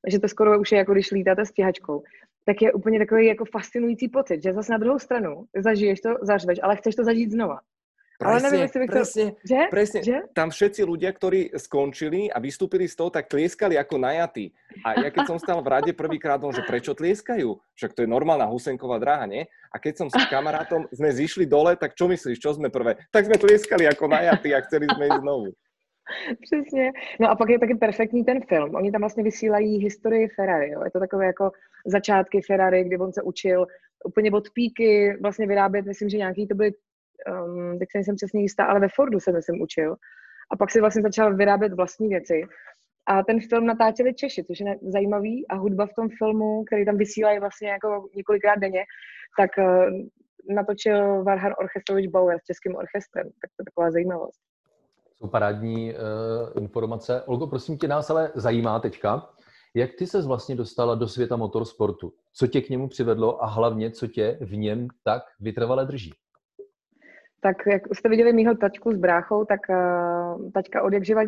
že 0.07 0.19
to 0.19 0.29
skoro 0.29 0.61
už 0.61 0.73
je 0.73 0.79
jako 0.79 0.93
když 0.93 1.11
lítáte 1.11 1.47
stíhačkou. 1.47 2.03
Tak 2.45 2.63
je 2.63 2.73
úplně 2.73 2.99
takový 2.99 3.27
jako 3.27 3.45
fascinující 3.45 4.09
pocit, 4.09 4.43
že 4.43 4.53
zase 4.53 4.73
na 4.73 4.79
druhou 4.79 4.99
stranu 4.99 5.45
zažiješ 5.57 6.01
to, 6.01 6.11
zařveš, 6.23 6.59
ale 6.63 6.77
chceš 6.77 6.95
to 6.95 7.05
zažít 7.05 7.31
znova. 7.31 7.59
Presne, 8.17 8.33
Ale 8.33 8.45
neviem, 8.49 8.63
jestli 8.65 8.79
presne, 8.89 9.25
to... 9.37 9.45
že? 9.45 9.61
presne. 9.69 10.01
Že? 10.01 10.19
Tam 10.33 10.49
všetci 10.49 10.81
ľudia, 10.89 11.11
ktorí 11.13 11.53
skončili 11.53 12.33
a 12.33 12.41
vystúpili 12.41 12.89
z 12.89 12.97
toho, 12.97 13.13
tak 13.13 13.29
tlieskali 13.29 13.77
ako 13.77 14.01
najatí. 14.01 14.57
A 14.81 15.05
ja 15.05 15.09
keď 15.13 15.25
som 15.29 15.37
stal 15.37 15.61
v 15.61 15.69
rade 15.69 15.93
prvýkrát, 15.93 16.41
že 16.41 16.65
prečo 16.65 16.97
tlieskajú? 16.97 17.61
Však 17.77 17.93
to 17.93 18.03
je 18.05 18.09
normálna 18.09 18.49
husenková 18.49 18.97
dráha, 18.97 19.29
nie? 19.29 19.45
A 19.69 19.77
keď 19.77 20.01
som 20.01 20.09
s 20.09 20.17
kamarátom, 20.33 20.89
sme 20.97 21.13
zišli 21.13 21.45
dole, 21.45 21.77
tak 21.77 21.93
čo 21.93 22.09
myslíš, 22.09 22.41
čo 22.41 22.57
sme 22.57 22.73
prvé? 22.73 22.97
Tak 23.13 23.29
sme 23.29 23.37
tlieskali 23.37 23.85
ako 23.85 24.09
najatí 24.09 24.49
a 24.57 24.65
chceli 24.65 24.89
sme 24.89 25.13
ísť 25.13 25.21
znovu. 25.21 25.53
Přesně. 26.43 26.93
No 27.21 27.31
a 27.31 27.37
pak 27.37 27.49
je 27.49 27.59
taky 27.59 27.75
perfektní 27.75 28.25
ten 28.25 28.41
film. 28.49 28.75
Oni 28.75 28.93
tam 28.93 29.01
vlastně 29.01 29.23
vysílají 29.23 29.79
historii 29.79 30.29
Ferrari. 30.29 30.71
Jo. 30.71 30.85
Je 30.85 30.91
to 30.91 31.01
takové 31.01 31.27
jako 31.27 31.51
začátky 31.87 32.41
Ferrari, 32.41 32.85
kdy 32.85 32.99
on 32.99 33.13
se 33.13 33.23
učil 33.23 33.67
úplně 34.05 34.31
od 34.31 34.51
píky 34.51 35.17
vlastně 35.21 35.47
vyrábět, 35.47 35.87
myslím, 35.87 36.09
že 36.09 36.17
nějaký 36.17 36.47
to 36.47 36.55
byly 36.55 36.73
um, 37.47 37.79
tak 37.79 37.91
se 37.91 37.99
nejsem 37.99 38.17
přesně 38.17 38.41
jistá, 38.43 38.65
ale 38.65 38.81
ve 38.81 38.89
Fordu 38.89 39.21
se 39.21 39.33
myslím 39.33 39.63
učil. 39.63 39.97
A 40.51 40.57
pak 40.57 40.71
si 40.71 40.81
vlastně 40.81 41.03
začal 41.03 41.37
vyrábět 41.37 41.73
vlastní 41.73 42.09
věci. 42.09 42.43
A 43.07 43.23
ten 43.23 43.41
film 43.41 43.67
natáčeli 43.67 44.15
Češi, 44.15 44.45
což 44.45 44.61
je 44.61 44.77
zajímavý. 44.83 45.49
A 45.49 45.55
hudba 45.57 45.87
v 45.87 45.95
tom 45.97 46.09
filmu, 46.19 46.65
který 46.65 46.85
tam 46.85 46.97
vysílají 46.97 47.41
vlastně 47.41 47.69
jako 47.69 48.09
několikrát 48.17 48.59
denně, 48.59 48.85
tak 49.39 49.51
uh, 49.59 49.65
natočil 50.55 51.25
Varhan 51.25 51.53
Orchestrovič 51.59 52.07
Bauer 52.07 52.39
s 52.39 52.45
českým 52.45 52.77
orchestrem. 52.77 53.25
Tak 53.25 53.51
to 53.57 53.61
je 53.61 53.65
taková 53.65 53.91
zajímavost. 53.91 54.41
Jsou 55.15 55.29
parádní 55.29 55.95
uh, 55.95 56.63
informace. 56.63 57.23
Olgo, 57.23 57.47
prosím 57.47 57.79
tě, 57.79 57.89
nás 57.89 58.11
ale 58.11 58.33
zajímá 58.35 58.81
teďka, 58.81 59.29
jak 59.75 59.91
ty 59.99 60.07
se 60.07 60.23
vlastně 60.23 60.57
dostala 60.57 60.95
do 60.95 61.09
světa 61.09 61.37
motorsportu? 61.37 62.13
Co 62.33 62.47
tě 62.47 62.61
k 62.61 62.69
němu 62.69 62.89
přivedlo 62.89 63.45
a 63.45 63.47
hlavně, 63.47 63.91
co 63.91 64.07
tě 64.07 64.39
v 64.41 64.57
něm 64.57 64.89
tak 65.05 65.23
vytrvale 65.41 65.87
drží? 65.87 66.13
Tak 67.41 67.57
jak 67.67 67.83
jste 67.95 68.09
viděli 68.09 68.33
mýho 68.33 68.55
tačku 68.55 68.93
s 68.93 68.97
bráchou, 68.97 69.45
tak 69.45 69.61
uh, 69.69 70.51
tačka 70.51 70.83
od 70.83 70.93
jak 70.93 71.05
živa 71.05 71.23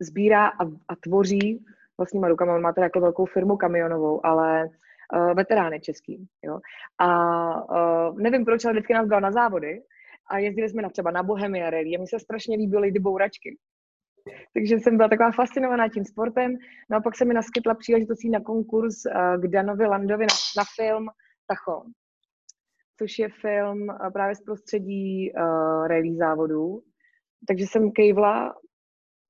sbírá 0.00 0.46
a, 0.46 0.64
a 0.88 0.96
tvoří 1.00 1.64
vlastníma 1.98 2.28
rukama. 2.28 2.54
On 2.54 2.62
má 2.62 2.72
teda 2.72 2.84
jako 2.84 3.00
velkou 3.00 3.26
firmu 3.26 3.56
kamionovou, 3.56 4.26
ale 4.26 4.64
uh, 4.64 5.34
veterány 5.34 5.80
český. 5.80 6.28
Jo? 6.42 6.60
A 6.98 7.08
uh, 8.10 8.18
nevím 8.18 8.44
proč, 8.44 8.64
ale 8.64 8.72
vždycky 8.72 8.94
nás 8.94 9.08
dal 9.08 9.20
na 9.20 9.32
závody 9.32 9.82
a 10.30 10.38
jezdili 10.38 10.68
jsme 10.68 10.82
na 10.82 10.88
třeba 10.88 11.10
na 11.10 11.22
Bohemia 11.22 11.70
Rally 11.70 11.96
a 11.96 12.00
mi 12.00 12.06
se 12.06 12.18
strašně 12.18 12.56
líbily 12.56 12.88
Lady 12.88 12.98
Bouračky. 12.98 13.58
Takže 14.54 14.78
jsem 14.78 14.96
byla 14.96 15.08
taková 15.08 15.30
fascinovaná 15.30 15.88
tím 15.88 16.04
sportem. 16.04 16.56
No 16.90 16.96
a 16.96 17.00
pak 17.00 17.16
se 17.16 17.24
mi 17.24 17.34
naskytla 17.34 17.74
příležitost 17.74 18.24
na 18.32 18.40
konkurs 18.40 18.94
uh, 19.06 19.42
k 19.42 19.46
Danovi 19.46 19.86
Landovi 19.86 20.26
na, 20.26 20.34
na 20.56 20.64
film 20.76 21.06
Tachon 21.46 21.92
což 22.98 23.18
je 23.18 23.28
film 23.28 23.90
eh, 23.90 24.10
právě 24.10 24.34
z 24.34 24.40
prostředí 24.40 25.32
uh, 25.32 25.86
rally 25.86 26.16
závodů. 26.16 26.80
Takže 27.48 27.64
jsem 27.66 27.92
kejvla, 27.92 28.54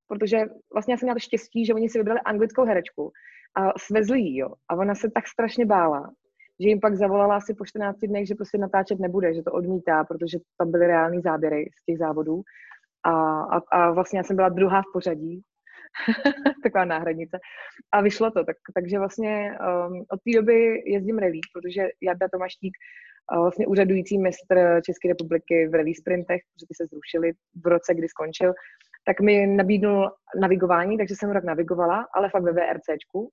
protože 0.09 0.39
vlastně 0.73 0.95
já 0.95 0.99
jsem 0.99 1.07
měla 1.07 1.19
štěstí, 1.19 1.67
že 1.67 1.75
oni 1.75 1.89
si 1.89 1.99
vybrali 1.99 2.21
anglickou 2.21 2.65
herečku 2.65 3.13
a 3.57 3.79
svezli 3.79 4.21
ji, 4.21 4.39
jo. 4.39 4.49
A 4.69 4.75
ona 4.75 4.95
se 4.95 5.11
tak 5.11 5.27
strašně 5.29 5.67
bála, 5.67 6.11
že 6.61 6.69
jim 6.69 6.81
pak 6.81 6.97
zavolala 6.97 7.37
asi 7.37 7.55
po 7.55 7.67
14 7.67 7.99
dnech, 7.99 8.27
že 8.27 8.35
prostě 8.35 8.59
natáčet 8.59 8.99
nebude, 8.99 9.35
že 9.35 9.43
to 9.43 9.53
odmítá, 9.53 10.05
protože 10.05 10.39
tam 10.59 10.71
byly 10.71 10.87
reální 10.87 11.21
záběry 11.21 11.71
z 11.83 11.85
těch 11.85 11.99
závodů. 11.99 12.43
A, 13.05 13.13
a, 13.43 13.59
a 13.71 13.91
vlastně 13.91 14.19
já 14.19 14.23
jsem 14.23 14.37
byla 14.37 14.49
druhá 14.49 14.83
v 14.83 14.93
pořadí, 14.93 15.43
taková 16.63 16.85
náhradnice. 16.85 17.39
A 17.93 18.03
vyšlo 18.03 18.31
to, 18.31 18.45
tak, 18.45 18.57
takže 18.75 18.99
vlastně 18.99 19.59
um, 19.61 20.05
od 20.11 20.21
té 20.25 20.31
doby 20.41 20.83
jezdím 20.87 21.19
rally, 21.19 21.41
protože 21.53 21.89
Jarda 22.03 22.29
Tomaštík 22.33 22.73
vlastně 23.37 23.67
úřadující 23.67 24.19
mistr 24.19 24.81
České 24.85 25.09
republiky 25.09 25.69
v 25.69 25.75
rally 25.75 25.95
sprintech, 25.95 26.41
protože 26.53 26.67
ty 26.69 26.75
se 26.75 26.87
zrušily 26.87 27.33
v 27.65 27.67
roce, 27.67 27.95
kdy 27.95 28.09
skončil, 28.09 28.53
tak 29.07 29.21
mi 29.21 29.47
nabídnul 29.47 30.11
navigování, 30.41 30.99
takže 30.99 31.15
jsem 31.17 31.31
rok 31.31 31.45
navigovala, 31.45 32.07
ale 32.15 32.31
fakt 32.31 32.43
ve 32.43 32.53
VRCčku. 32.53 33.31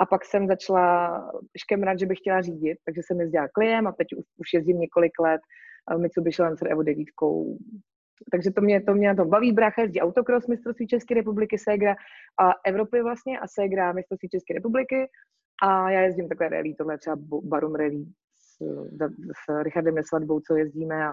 A 0.00 0.06
pak 0.06 0.24
jsem 0.24 0.46
začala 0.46 1.22
škemrat, 1.58 1.98
že 1.98 2.06
bych 2.06 2.18
chtěla 2.18 2.40
řídit, 2.40 2.78
takže 2.84 3.00
jsem 3.04 3.20
jezdila 3.20 3.48
kliem 3.54 3.86
a 3.86 3.92
teď 3.92 4.06
už, 4.36 4.52
jezdím 4.54 4.78
několik 4.78 5.12
let 5.20 5.40
Mitsubishi 5.98 6.42
Lancer 6.42 6.72
Evo 6.72 6.82
9. 6.82 7.06
Takže 8.32 8.50
to 8.50 8.60
mě, 8.60 8.82
to 8.82 8.94
mě 8.94 9.08
na 9.08 9.14
tom 9.14 9.28
baví. 9.28 9.52
Brácha 9.52 9.82
jezdí 9.82 10.00
autokros 10.00 10.46
mistrovství 10.46 10.86
České 10.86 11.14
republiky, 11.14 11.58
Segra 11.58 11.94
a 12.40 12.50
Evropy 12.66 13.02
vlastně 13.02 13.38
a 13.38 13.46
Segra 13.48 13.92
mistrovství 13.92 14.28
České 14.28 14.54
republiky. 14.54 15.08
A 15.62 15.90
já 15.90 16.00
jezdím 16.00 16.28
takové 16.28 16.48
rally, 16.48 16.74
tohle 16.74 16.98
třeba 16.98 17.16
Barum 17.42 17.74
rally 17.74 18.04
s 18.60 19.62
Richardem 19.62 19.94
Nesvadbou, 19.94 20.40
co 20.40 20.56
jezdíme 20.56 21.06
a, 21.06 21.10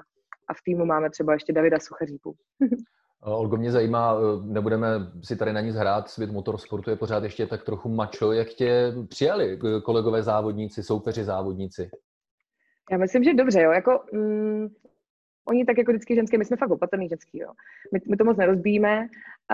a 0.48 0.54
v 0.54 0.62
týmu 0.66 0.86
máme 0.86 1.10
třeba 1.10 1.34
ještě 1.34 1.54
Davida 1.54 1.80
Suchařípu. 1.80 2.36
Olgo, 3.22 3.58
mě 3.58 3.72
zajímá, 3.72 4.14
e, 4.14 4.54
nebudeme 4.54 4.88
si 5.24 5.36
tady 5.36 5.54
na 5.54 5.62
nic 5.62 5.76
hrát, 5.76 6.10
svět 6.10 6.32
motorsportu 6.32 6.90
je 6.90 6.96
pořád 6.96 7.24
ještě 7.24 7.48
tak 7.48 7.64
trochu 7.64 7.90
mačo. 7.90 8.32
Jak 8.32 8.48
tě 8.48 8.94
přijali 9.10 9.60
kolegové 9.84 10.24
závodníci, 10.24 10.84
soupeři 10.84 11.24
závodníci? 11.24 11.90
Já 12.92 12.98
myslím, 12.98 13.24
že 13.24 13.34
dobře, 13.34 13.62
jo. 13.62 13.72
Jako, 13.72 14.04
mm, 14.14 14.68
oni 15.48 15.66
tak 15.66 15.78
jako 15.78 15.92
vždycky 15.92 16.16
ženské, 16.16 16.38
my 16.38 16.46
jsme 16.46 16.58
fakt 16.58 16.70
opatrný 16.70 17.10
ženský, 17.10 17.40
jo. 17.40 17.52
My, 17.94 18.00
my 18.10 18.18
to 18.18 18.26
moc 18.26 18.38
nerozbíjíme, 18.38 19.08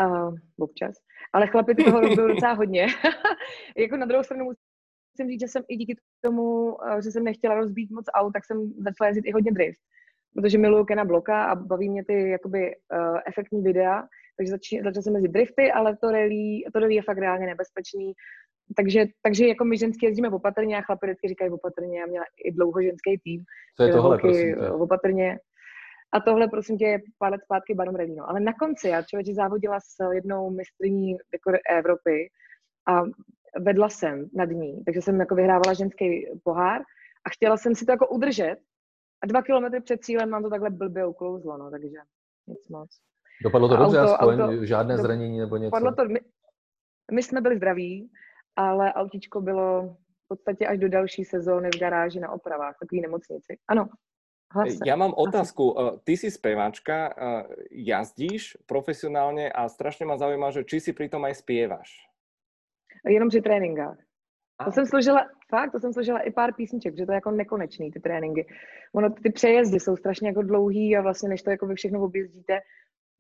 uh, 0.06 0.36
občas, 0.60 0.96
ale 1.34 1.48
chlapi 1.48 1.76
toho 1.76 2.00
rozbijou 2.02 2.28
docela 2.28 2.54
hodně. 2.54 2.88
jako 3.78 3.98
na 3.98 4.06
druhou 4.06 4.24
stranu 4.24 4.52
musím 5.14 5.32
říct, 5.32 5.40
že 5.40 5.48
jsem 5.48 5.64
i 5.70 5.76
díky 5.78 5.96
tomu, 6.22 6.78
eh, 6.86 7.02
že 7.02 7.12
jsem 7.12 7.24
nechtěla 7.24 7.56
rozbít 7.56 7.92
moc 7.92 8.06
aut, 8.14 8.34
tak 8.34 8.46
jsem 8.46 8.74
začala 8.78 9.08
jezdit 9.08 9.30
i 9.30 9.32
hodně 9.32 9.52
drift. 9.52 9.80
Protože 10.36 10.58
miluju 10.58 10.86
Kena 10.86 11.06
Bloka 11.06 11.44
a 11.44 11.56
baví 11.56 11.90
mě 11.90 12.06
ty 12.06 12.30
jakoby 12.30 12.76
uh, 12.76 13.20
efektní 13.28 13.62
videa, 13.62 14.04
takže 14.38 14.52
začala 14.52 14.84
začal 14.84 15.04
jsem 15.04 15.14
jezdit 15.14 15.32
drifty, 15.32 15.72
ale 15.72 15.98
to 15.98 16.12
rally, 16.12 16.64
to 16.74 16.80
rally 16.80 16.96
je 16.96 17.02
fakt 17.02 17.18
reálně 17.18 17.46
nebezpečný. 17.46 18.14
Takže, 18.76 19.06
takže 19.22 19.48
jako 19.48 19.66
my 19.66 19.78
ženský 19.78 20.06
jezdíme 20.06 20.30
opatrně 20.30 20.78
a 20.78 20.82
chlapi 20.82 21.06
vždycky 21.06 21.28
říkají 21.28 21.52
opatrně. 21.52 22.00
Já 22.00 22.06
měla 22.06 22.26
i 22.46 22.52
dlouho 22.52 22.82
ženský 22.82 23.18
tým. 23.24 23.44
Co 23.78 23.84
je 23.84 23.94
tohle, 23.94 24.18
prosím 24.18 24.56
tě? 24.56 24.70
Opatrně. 24.70 25.40
A 26.14 26.20
tohle, 26.20 26.48
prosím 26.48 26.78
tě, 26.78 26.86
je 26.86 27.00
pár 27.18 27.32
let 27.32 27.42
zpátky 27.44 27.74
Barom 27.74 27.96
Rally. 27.96 28.16
No. 28.16 28.30
Ale 28.30 28.40
na 28.40 28.54
konci 28.54 28.88
já 28.90 29.02
člověk 29.02 29.36
závodila 29.36 29.80
s 29.80 30.14
jednou 30.14 30.50
mistrní 30.50 31.12
jako 31.12 31.52
Evropy 31.70 32.30
a 32.88 33.04
vedla 33.60 33.90
jsem 33.90 34.30
nad 34.34 34.50
ní, 34.50 34.84
takže 34.86 35.02
jsem 35.02 35.20
jako 35.20 35.36
vyhrávala 35.36 35.74
ženský 35.74 36.28
pohár 36.44 36.82
a 37.26 37.30
chtěla 37.30 37.58
jsem 37.58 37.76
si 37.76 37.86
to 37.86 37.92
jako 37.92 38.08
udržet 38.08 38.58
a 39.24 39.28
dva 39.28 39.42
kilometry 39.42 39.82
před 39.82 40.04
cílem 40.04 40.30
nám 40.30 40.44
to 40.44 40.50
takhle 40.50 40.70
blbě 40.70 41.06
uklouzlo, 41.06 41.58
no, 41.58 41.72
takže 41.72 41.98
nic 42.48 42.70
moc. 42.70 42.90
Dopadlo 43.44 43.70
to 43.70 43.78
dobře, 43.78 44.00
auto, 44.00 44.14
aspoň 44.14 44.40
auto, 44.40 44.66
žádné 44.66 44.98
zranění 44.98 45.40
nebo 45.40 45.58
něco? 45.58 45.70
Dopadlo 45.70 45.96
to, 45.96 46.06
my, 46.06 46.20
my 47.12 47.24
jsme 47.24 47.42
byli 47.42 47.58
zdraví, 47.58 48.12
ale 48.56 48.94
autičko 48.94 49.42
bylo 49.42 49.98
v 50.26 50.28
podstatě 50.28 50.68
až 50.68 50.80
do 50.80 50.90
další 50.90 51.26
sezóny 51.26 51.70
v 51.76 51.80
garáži 51.80 52.20
na 52.20 52.32
opravách, 52.32 52.76
takový 52.80 53.02
nemocnici. 53.02 53.58
Ano, 53.68 53.90
Hlase. 54.54 54.86
Ja 54.86 54.94
mám 54.94 55.18
otázku. 55.18 55.74
Eh, 55.74 55.94
ty 56.06 56.14
si 56.14 56.30
speváčka, 56.30 57.10
eh, 57.10 57.44
jazdíš 57.90 58.62
profesionálne 58.70 59.50
a 59.50 59.66
strašne 59.66 60.06
ma 60.06 60.22
zaujíma, 60.22 60.54
že 60.54 60.62
či 60.62 60.78
si 60.78 60.92
pritom 60.94 61.26
aj 61.26 61.42
spievaš. 61.42 61.90
Jenom 63.06 63.30
při 63.30 63.42
tréninkách. 63.42 63.98
To 64.66 64.72
jsem 64.72 64.86
složila, 64.86 65.26
fakt, 65.50 65.72
to 65.72 65.80
jsem 65.80 65.94
složila 65.94 66.20
i 66.20 66.32
pár 66.32 66.54
písniček, 66.54 66.98
že 66.98 67.06
to 67.06 67.12
je 67.12 67.16
jako 67.16 67.32
nekonečný, 67.32 67.92
ty 67.92 68.00
tréninky. 68.00 68.48
Ono, 68.96 69.10
ty 69.10 69.30
přejezdy 69.32 69.80
jsou 69.80 69.96
strašně 69.96 70.28
jako 70.28 70.42
dlouhý 70.42 70.98
a 70.98 71.02
vlastně 71.02 71.30
než 71.30 71.42
to 71.44 71.50
jako 71.52 71.68
vy 71.68 71.76
všechno 71.76 72.04
objezdíte, 72.04 72.60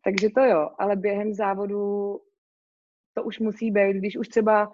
takže 0.04 0.30
to 0.36 0.42
jo, 0.42 0.70
ale 0.80 0.96
během 0.96 1.34
závodu 1.34 2.20
to 3.14 3.24
už 3.24 3.40
musí 3.40 3.72
být, 3.72 3.94
když 3.94 4.18
už 4.18 4.28
třeba 4.28 4.72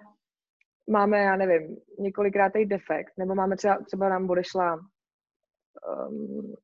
máme, 0.90 1.18
já 1.18 1.36
nevím, 1.36 1.76
několikrát 1.98 2.52
defekt, 2.64 3.12
nebo 3.18 3.34
máme 3.34 3.56
třeba, 3.56 3.78
třeba 3.86 4.08
nám 4.08 4.30
odešla, 4.30 4.74
um, 4.74 6.54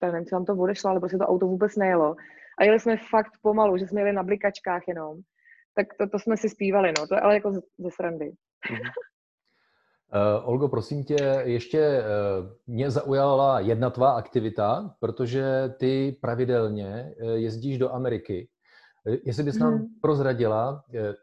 tak 0.00 0.12
nevím, 0.12 0.26
co 0.26 0.36
nám 0.36 0.44
to 0.44 0.52
odešlo, 0.52 0.90
ale 0.90 1.00
prostě 1.00 1.18
to 1.18 1.26
auto 1.26 1.46
vůbec 1.46 1.76
nejelo. 1.76 2.16
A 2.58 2.64
jeli 2.64 2.80
jsme 2.80 2.96
fakt 3.10 3.32
pomalu, 3.42 3.76
že 3.76 3.86
jsme 3.86 4.00
jeli 4.00 4.12
na 4.12 4.22
blikačkách 4.22 4.88
jenom. 4.88 5.20
Tak 5.76 5.86
to, 5.98 6.08
to 6.08 6.18
jsme 6.18 6.36
si 6.36 6.48
zpívali, 6.48 6.92
no, 6.98 7.06
to 7.06 7.14
je 7.14 7.20
ale 7.20 7.34
jako 7.34 7.52
ze 7.78 7.90
srandy. 7.90 8.32
Uh, 10.14 10.48
Olgo, 10.48 10.68
prosím 10.68 11.04
tě, 11.04 11.42
ještě 11.44 12.00
uh, 12.00 12.46
mě 12.66 12.90
zaujala 12.90 13.60
jedna 13.60 13.90
tvá 13.90 14.12
aktivita, 14.12 14.96
protože 15.00 15.74
ty 15.78 16.16
pravidelně 16.20 17.14
uh, 17.22 17.30
jezdíš 17.30 17.78
do 17.78 17.92
Ameriky. 17.92 18.48
Jestli 19.24 19.42
bys 19.42 19.58
nám 19.58 19.72
hmm. 19.72 19.86
prozradila, 20.02 20.82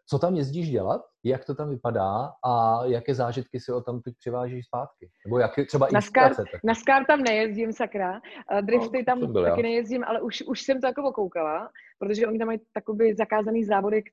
co 0.10 0.20
tam 0.20 0.36
jezdíš 0.36 0.70
dělat, 0.70 1.02
jak 1.24 1.46
to 1.46 1.56
tam 1.56 1.70
vypadá 1.70 2.32
a 2.46 2.82
jaké 2.86 3.16
zážitky 3.16 3.60
si 3.60 3.72
o 3.72 3.82
tam 3.82 4.02
teď 4.02 4.14
přivážíš 4.20 4.66
zpátky? 4.66 5.10
Nebo 5.26 5.40
jak 5.40 5.52
třeba 5.68 5.88
na 5.94 6.02
Skar, 6.02 6.32
na 6.64 6.76
Skar 6.76 7.06
tam 7.06 7.24
nejezdím, 7.24 7.74
sakra. 7.74 8.22
Drifty 8.62 8.98
no, 8.98 9.04
tam 9.06 9.32
byl, 9.32 9.44
taky 9.44 9.60
já. 9.60 9.64
nejezdím, 9.64 10.04
ale 10.04 10.22
už, 10.22 10.44
už 10.48 10.62
jsem 10.62 10.82
to 10.82 10.88
jako 10.88 11.04
okoukala, 11.04 11.70
protože 12.00 12.28
oni 12.28 12.40
tam 12.40 12.46
mají 12.46 12.60
takový 12.74 13.14
zakázaný 13.14 13.64
závody, 13.64 14.04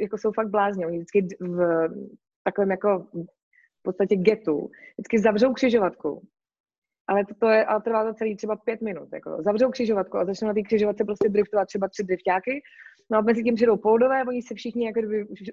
jako 0.00 0.18
jsou 0.18 0.32
fakt 0.32 0.48
blázni. 0.48 0.86
Oni 0.86 0.98
vždycky 0.98 1.28
v 1.40 1.88
takovém 2.44 2.70
jako 2.70 3.06
v 3.78 3.82
podstatě 3.82 4.16
getu, 4.16 4.70
vždycky 4.98 5.18
zavřou 5.18 5.52
křižovatku. 5.52 6.22
Ale 7.08 7.24
to, 7.24 7.34
to 7.34 7.48
je, 7.48 7.64
ale 7.64 7.80
trvá 7.82 8.04
to 8.04 8.14
celý 8.14 8.36
třeba 8.36 8.56
pět 8.56 8.80
minut. 8.80 9.08
Jako. 9.12 9.36
Zavřou 9.42 9.70
křižovatku 9.70 10.18
a 10.18 10.24
začnou 10.24 10.48
na 10.48 10.54
té 10.54 10.62
křižovatce 10.62 11.04
prostě 11.04 11.28
driftovat 11.28 11.66
třeba 11.66 11.88
tři 11.88 12.02
driftáky. 12.04 12.60
No 13.10 13.18
a 13.18 13.20
mezi 13.20 13.42
tím 13.42 13.54
přijdou 13.54 13.76
poldové, 13.76 14.24
oni 14.24 14.42
se 14.42 14.54
všichni 14.54 14.86
jako 14.86 15.00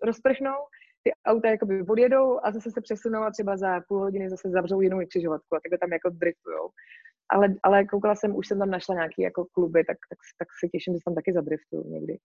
rozprchnou, 0.04 0.56
ty 1.04 1.12
auta 1.26 1.50
jakoby 1.50 1.82
odjedou 1.82 2.40
a 2.44 2.52
zase 2.52 2.72
se 2.72 2.82
přesunou 2.82 3.20
a 3.22 3.32
třeba 3.32 3.58
za 3.58 3.82
půl 3.88 4.00
hodiny 4.00 4.30
zase 4.30 4.50
zavřou 4.50 4.82
jinou 4.82 5.00
křižovatku 5.08 5.56
a 5.56 5.60
takhle 5.60 5.78
tam 5.78 5.94
jako 5.94 6.10
driftujou. 6.10 6.70
Ale, 7.30 7.48
ale 7.64 7.86
koukala 7.86 8.16
jsem, 8.16 8.36
už 8.36 8.48
jsem 8.48 8.60
tam 8.60 8.70
našla 8.70 8.96
nějaký 8.96 9.22
jako 9.22 9.46
kluby, 9.46 9.84
tak, 9.84 9.98
tak, 10.10 10.20
tak 10.40 10.48
se 10.60 10.68
těším, 10.68 10.94
že 10.94 11.00
tam 11.06 11.16
taky 11.16 11.34
zadriftuju 11.34 11.84
někdy. 11.90 12.18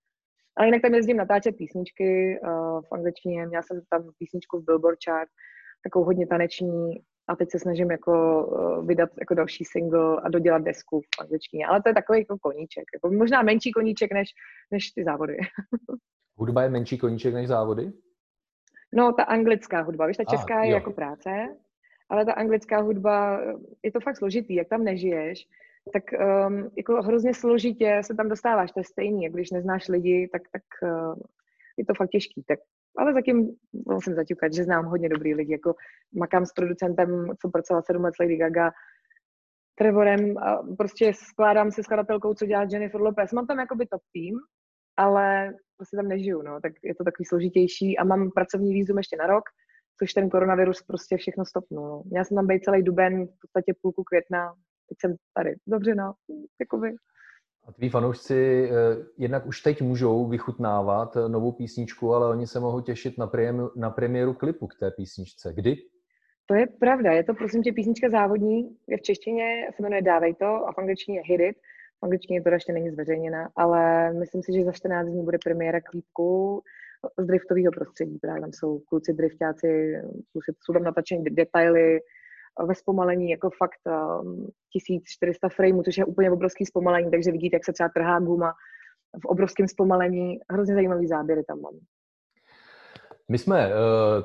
Ale 0.56 0.66
jinak 0.66 0.82
tam 0.82 0.94
jezdím 0.94 1.16
natáčet 1.16 1.56
písničky 1.56 2.40
uh, 2.42 2.80
v 2.82 2.92
angličtině. 2.92 3.46
Měla 3.46 3.62
jsem 3.62 3.80
tam 3.90 4.10
písničku 4.18 4.60
v 4.60 4.64
Billboard 4.64 4.99
chart, 5.04 5.30
takovou 5.84 6.04
hodně 6.04 6.26
taneční 6.26 7.02
a 7.30 7.37
teď 7.37 7.50
se 7.50 7.58
snažím 7.58 7.90
jako 7.90 8.44
uh, 8.46 8.87
vydat 8.87 9.10
jako 9.20 9.34
další 9.34 9.64
single 9.64 10.20
a 10.22 10.28
dodělat 10.28 10.62
desku 10.62 11.00
v 11.00 11.20
angličtině. 11.20 11.66
Ale 11.66 11.82
to 11.82 11.88
je 11.88 11.94
takový 11.94 12.18
jako 12.18 12.38
koníček. 12.38 12.84
Jako 12.94 13.14
možná 13.14 13.42
menší 13.42 13.72
koníček 13.72 14.12
než, 14.12 14.28
než 14.70 14.90
ty 14.90 15.04
závody. 15.04 15.37
Hudba 16.37 16.62
je 16.62 16.68
menší 16.68 16.99
koníček 16.99 17.34
než 17.34 17.49
závody? 17.49 17.92
No, 18.94 19.12
ta 19.12 19.22
anglická 19.22 19.82
hudba. 19.82 20.06
Víš, 20.06 20.16
ta 20.16 20.25
česká 20.25 20.60
ah, 20.60 20.62
je 20.62 20.70
jo. 20.70 20.75
jako 20.75 20.92
práce, 20.92 21.30
ale 22.08 22.25
ta 22.25 22.32
anglická 22.32 22.80
hudba, 22.80 23.40
je 23.82 23.92
to 23.92 24.00
fakt 24.00 24.16
složitý, 24.16 24.54
jak 24.54 24.68
tam 24.68 24.84
nežiješ, 24.84 25.46
tak 25.92 26.02
um, 26.12 26.70
jako 26.76 27.02
hrozně 27.02 27.34
složitě 27.34 28.00
se 28.04 28.14
tam 28.14 28.28
dostáváš, 28.28 28.72
to 28.72 28.80
je 28.80 28.84
stejný, 28.84 29.25
jak 29.25 29.32
když 29.32 29.50
neznáš 29.50 29.88
lidi, 29.88 30.28
tak, 30.32 30.42
tak 30.52 30.62
uh, 30.82 31.14
je 31.76 31.84
to 31.84 31.94
fakt 31.94 32.10
těžký. 32.10 32.42
Tak, 32.42 32.58
ale 32.99 33.14
zatím 33.14 33.56
musím 33.87 34.14
zaťukat, 34.14 34.52
že 34.52 34.64
znám 34.64 34.85
hodně 34.85 35.09
dobrý 35.09 35.35
lidi, 35.35 35.52
jako 35.52 35.75
makám 36.14 36.47
s 36.47 36.52
producentem, 36.52 37.26
co 37.40 37.49
pracoval 37.49 37.82
sedm 37.82 38.04
let 38.04 38.14
s 38.14 38.18
Lady 38.18 38.37
Gaga, 38.37 38.70
Trevorem 39.78 40.38
a 40.38 40.62
prostě 40.78 41.12
skládám 41.14 41.71
se 41.71 41.82
skladatelkou, 41.82 42.34
co 42.34 42.47
dělá 42.47 42.67
Jennifer 42.71 43.00
Lopez. 43.00 43.32
Mám 43.32 43.47
tam 43.47 43.58
jakoby 43.58 43.86
top 43.86 44.02
tým, 44.12 44.34
ale 44.97 45.54
prostě 45.76 45.97
tam 45.97 46.08
nežiju, 46.08 46.43
no, 46.43 46.60
tak 46.60 46.73
je 46.82 46.95
to 46.95 47.04
takový 47.04 47.25
složitější 47.25 47.99
a 47.99 48.04
mám 48.04 48.30
pracovní 48.30 48.75
výzum 48.75 48.99
ještě 48.99 49.17
na 49.17 49.26
rok, 49.26 49.45
což 49.99 50.12
ten 50.12 50.30
koronavirus 50.30 50.82
prostě 50.82 51.17
všechno 51.17 51.45
stopnul. 51.45 51.88
No. 51.88 52.02
Měla 52.06 52.25
jsem 52.25 52.34
tam 52.34 52.47
být 52.47 52.65
celý 52.65 52.82
duben, 52.82 53.26
v 53.26 53.41
podstatě 53.41 53.75
půlku 53.82 54.04
května, 54.04 54.54
teď 54.88 54.99
jsem 55.00 55.17
tady. 55.34 55.56
Dobře, 55.67 55.95
no, 55.95 56.12
jakoby. 56.60 56.95
A 57.71 57.73
tví 57.73 57.89
fanoušci 57.89 58.71
eh, 58.71 58.73
jednak 59.19 59.47
už 59.47 59.61
teď 59.61 59.83
můžou 59.83 60.26
vychutnávat 60.26 61.17
eh, 61.17 61.28
novou 61.28 61.52
písničku, 61.52 62.15
ale 62.15 62.28
oni 62.28 62.47
se 62.47 62.61
mohou 62.61 62.80
těšit 62.80 63.19
na, 63.19 63.26
premiéru, 63.26 63.71
na 63.76 63.91
premiéru 63.91 64.35
klipu 64.35 64.67
k 64.67 64.75
té 64.80 64.91
písničce. 64.91 65.52
Kdy? 65.54 65.76
To 66.47 66.54
je 66.54 66.67
pravda, 66.67 67.13
je 67.13 67.25
to 67.25 67.35
prosím 67.35 67.63
tě 67.63 67.73
písnička 67.73 68.11
závodní, 68.11 68.76
je 68.89 68.97
v 68.97 69.02
češtině, 69.02 69.69
se 69.76 69.83
jmenuje 69.83 70.02
Dávej 70.02 70.35
to 70.35 70.47
a 70.47 70.73
v 70.73 70.78
angličtině 70.78 71.23
Hit 71.25 71.41
It. 71.41 71.56
V 72.00 72.02
angličtině 72.02 72.43
to 72.43 72.49
ještě 72.49 72.73
není 72.73 72.91
zveřejněna, 72.91 73.49
ale 73.56 74.13
myslím 74.13 74.43
si, 74.43 74.52
že 74.52 74.65
za 74.65 74.73
14 74.73 75.06
dní 75.06 75.25
bude 75.25 75.39
premiéra 75.45 75.80
klípku 75.80 76.63
z 77.19 77.26
driftového 77.26 77.73
prostředí. 77.73 78.19
Právě 78.19 78.41
tam 78.41 78.52
jsou 78.52 78.78
kluci 78.78 79.13
driftáci, 79.13 79.95
jsou 80.65 80.73
tam 80.73 80.83
natačeny 80.83 81.30
detaily, 81.30 82.00
ve 82.66 82.75
zpomalení 82.75 83.30
jako 83.30 83.50
fakt 83.50 83.80
1400 84.73 85.46
um, 85.46 85.50
frameů, 85.50 85.82
což 85.82 85.99
je 85.99 86.04
úplně 86.04 86.30
obrovský 86.30 86.66
zpomalení, 86.66 87.10
takže 87.10 87.32
vidíte, 87.32 87.56
jak 87.56 87.64
se 87.64 87.73
třeba 87.73 87.88
trhá 87.88 88.20
guma 88.20 88.52
v 89.23 89.25
obrovském 89.25 89.68
zpomalení. 89.68 90.38
Hrozně 90.52 90.75
zajímavý 90.75 91.06
záběry 91.06 91.44
tam 91.44 91.60
mám. 91.60 91.75
My 93.28 93.38
jsme 93.38 93.66
uh, 93.66 93.73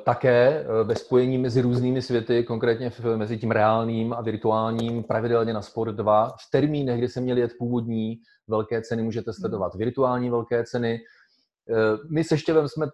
také 0.05 0.65
uh, 0.67 0.87
ve 0.87 0.95
spojení 0.95 1.37
mezi 1.37 1.61
různými 1.61 2.01
světy, 2.01 2.43
konkrétně 2.43 2.89
v, 2.89 3.17
mezi 3.17 3.37
tím 3.37 3.51
reálným 3.51 4.13
a 4.13 4.21
virtuálním, 4.21 5.03
pravidelně 5.03 5.53
na 5.53 5.61
Sport 5.61 5.95
2. 5.95 6.27
V 6.29 6.51
termínech, 6.51 6.97
kdy 6.97 7.07
se 7.07 7.21
měli 7.21 7.41
jet 7.41 7.51
původní 7.59 8.15
velké 8.47 8.81
ceny, 8.81 9.03
můžete 9.03 9.33
sledovat 9.33 9.75
virtuální 9.75 10.29
velké 10.29 10.63
ceny. 10.63 10.99
Uh, 11.69 12.11
my 12.11 12.23
se 12.23 12.37
Štěvem 12.37 12.67
jsme 12.67 12.87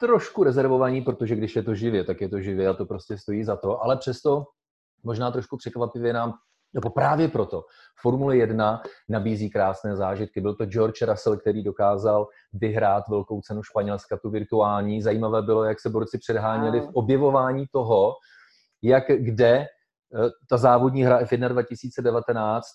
trošku 0.00 0.44
rezervovaní, 0.44 1.02
protože 1.02 1.36
když 1.36 1.56
je 1.56 1.62
to 1.62 1.74
živě, 1.74 2.04
tak 2.04 2.20
je 2.20 2.28
to 2.28 2.40
živě 2.40 2.68
a 2.68 2.72
to 2.72 2.86
prostě 2.86 3.18
stojí 3.18 3.44
za 3.44 3.56
to, 3.56 3.82
ale 3.82 3.96
přesto 3.96 4.44
možná 5.06 5.30
trošku 5.30 5.56
překvapivě 5.56 6.12
nám 6.12 6.34
nebo 6.74 6.90
právě 6.90 7.28
proto 7.28 7.64
Formule 8.00 8.36
1 8.36 8.82
nabízí 9.08 9.50
krásné 9.50 9.96
zážitky. 9.96 10.40
Byl 10.40 10.54
to 10.54 10.66
George 10.66 11.02
Russell, 11.02 11.36
který 11.36 11.64
dokázal 11.64 12.26
vyhrát 12.52 13.08
velkou 13.08 13.40
cenu 13.40 13.62
Španělska, 13.62 14.16
tu 14.16 14.30
virtuální. 14.30 15.02
Zajímavé 15.02 15.42
bylo, 15.42 15.64
jak 15.64 15.80
se 15.80 15.90
borci 15.90 16.18
předháněli 16.18 16.80
v 16.80 16.90
objevování 16.92 17.66
toho, 17.72 18.12
jak 18.82 19.04
kde 19.08 19.52
eh, 19.56 19.66
ta 20.50 20.56
závodní 20.56 21.04
hra 21.04 21.20
F1 21.20 21.48
2019 21.48 22.66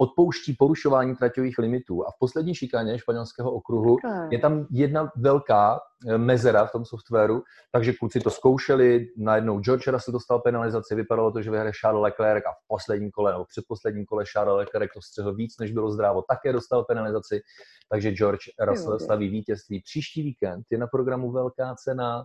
odpouští 0.00 0.52
porušování 0.52 1.16
traťových 1.16 1.58
limitů. 1.58 2.06
A 2.06 2.10
v 2.10 2.18
poslední 2.18 2.54
šikaně 2.54 2.98
španělského 2.98 3.52
okruhu 3.52 3.96
je 4.30 4.38
tam 4.38 4.66
jedna 4.70 5.12
velká 5.16 5.80
eh, 6.08 6.18
mezera 6.18 6.66
v 6.66 6.72
tom 6.72 6.84
softwaru, 6.84 7.42
takže 7.72 7.92
kluci 7.92 8.20
to 8.20 8.30
zkoušeli, 8.30 9.06
najednou 9.16 9.60
George 9.60 9.86
Russell 9.86 10.12
dostal 10.12 10.40
penalizaci, 10.40 10.94
vypadalo 10.94 11.32
to, 11.32 11.42
že 11.42 11.50
vyhraje 11.50 11.72
Charles 11.80 12.02
Leclerc 12.02 12.46
a 12.46 12.50
v 12.50 12.68
posledním 12.68 13.10
kole 13.10 13.32
nebo 13.32 13.44
předposledním 13.44 14.04
kole 14.04 14.24
Charles 14.32 14.56
Leclerc 14.56 14.90
to 14.94 15.02
střehl 15.02 15.34
víc, 15.34 15.58
než 15.60 15.72
bylo 15.72 15.90
zdrávo, 15.90 16.22
také 16.28 16.52
dostal 16.52 16.84
penalizaci, 16.84 17.40
takže 17.88 18.10
George 18.10 18.44
Russell 18.60 18.98
slaví 18.98 19.28
vítězství. 19.28 19.82
Příští 19.82 20.22
víkend 20.22 20.64
je 20.70 20.78
na 20.78 20.86
programu 20.86 21.32
velká 21.32 21.74
cena 21.74 22.22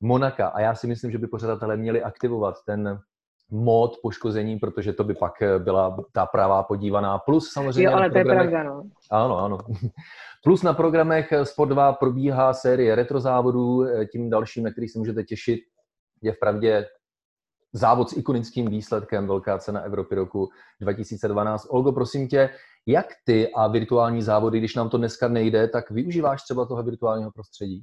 Monaka 0.00 0.48
a 0.48 0.60
já 0.60 0.74
si 0.74 0.86
myslím, 0.86 1.10
že 1.10 1.18
by 1.18 1.26
pořadatelé 1.26 1.76
měli 1.76 2.02
aktivovat 2.02 2.54
ten 2.66 3.00
mod 3.50 3.98
poškození, 4.02 4.58
protože 4.58 4.92
to 4.92 5.04
by 5.04 5.14
pak 5.14 5.42
eh, 5.42 5.58
byla 5.58 5.96
ta 6.12 6.26
pravá 6.26 6.62
podívaná. 6.62 7.18
Plus 7.18 7.52
samozřejmě 7.52 7.84
jo, 7.84 7.92
ale 7.92 8.10
to 8.10 8.18
je 8.18 8.24
pravda, 8.24 8.62
no. 8.62 8.82
Ano, 9.10 9.38
ano. 9.38 9.58
Plus 10.44 10.62
na 10.62 10.72
programech 10.72 11.32
Sport 11.42 11.68
2 11.68 11.92
probíhá 11.92 12.54
série 12.54 12.94
retrozávodů, 12.94 13.82
eh, 13.82 14.06
tím 14.06 14.30
dalším, 14.30 14.64
na 14.64 14.70
který 14.70 14.88
se 14.88 14.98
můžete 14.98 15.24
těšit, 15.24 15.60
je 16.22 16.32
v 16.32 16.38
pravdě 16.38 16.86
závod 17.72 18.10
s 18.10 18.16
ikonickým 18.16 18.70
výsledkem 18.70 19.26
Velká 19.26 19.58
cena 19.58 19.80
Evropy 19.80 20.14
roku 20.14 20.48
2012. 20.80 21.66
Olgo, 21.70 21.92
prosím 21.92 22.28
tě, 22.28 22.50
jak 22.86 23.06
ty 23.24 23.52
a 23.52 23.68
virtuální 23.68 24.22
závody, 24.22 24.58
když 24.58 24.74
nám 24.74 24.88
to 24.88 24.98
dneska 24.98 25.28
nejde, 25.28 25.68
tak 25.68 25.90
využíváš 25.90 26.42
třeba 26.42 26.66
toho 26.66 26.82
virtuálního 26.82 27.30
prostředí? 27.30 27.82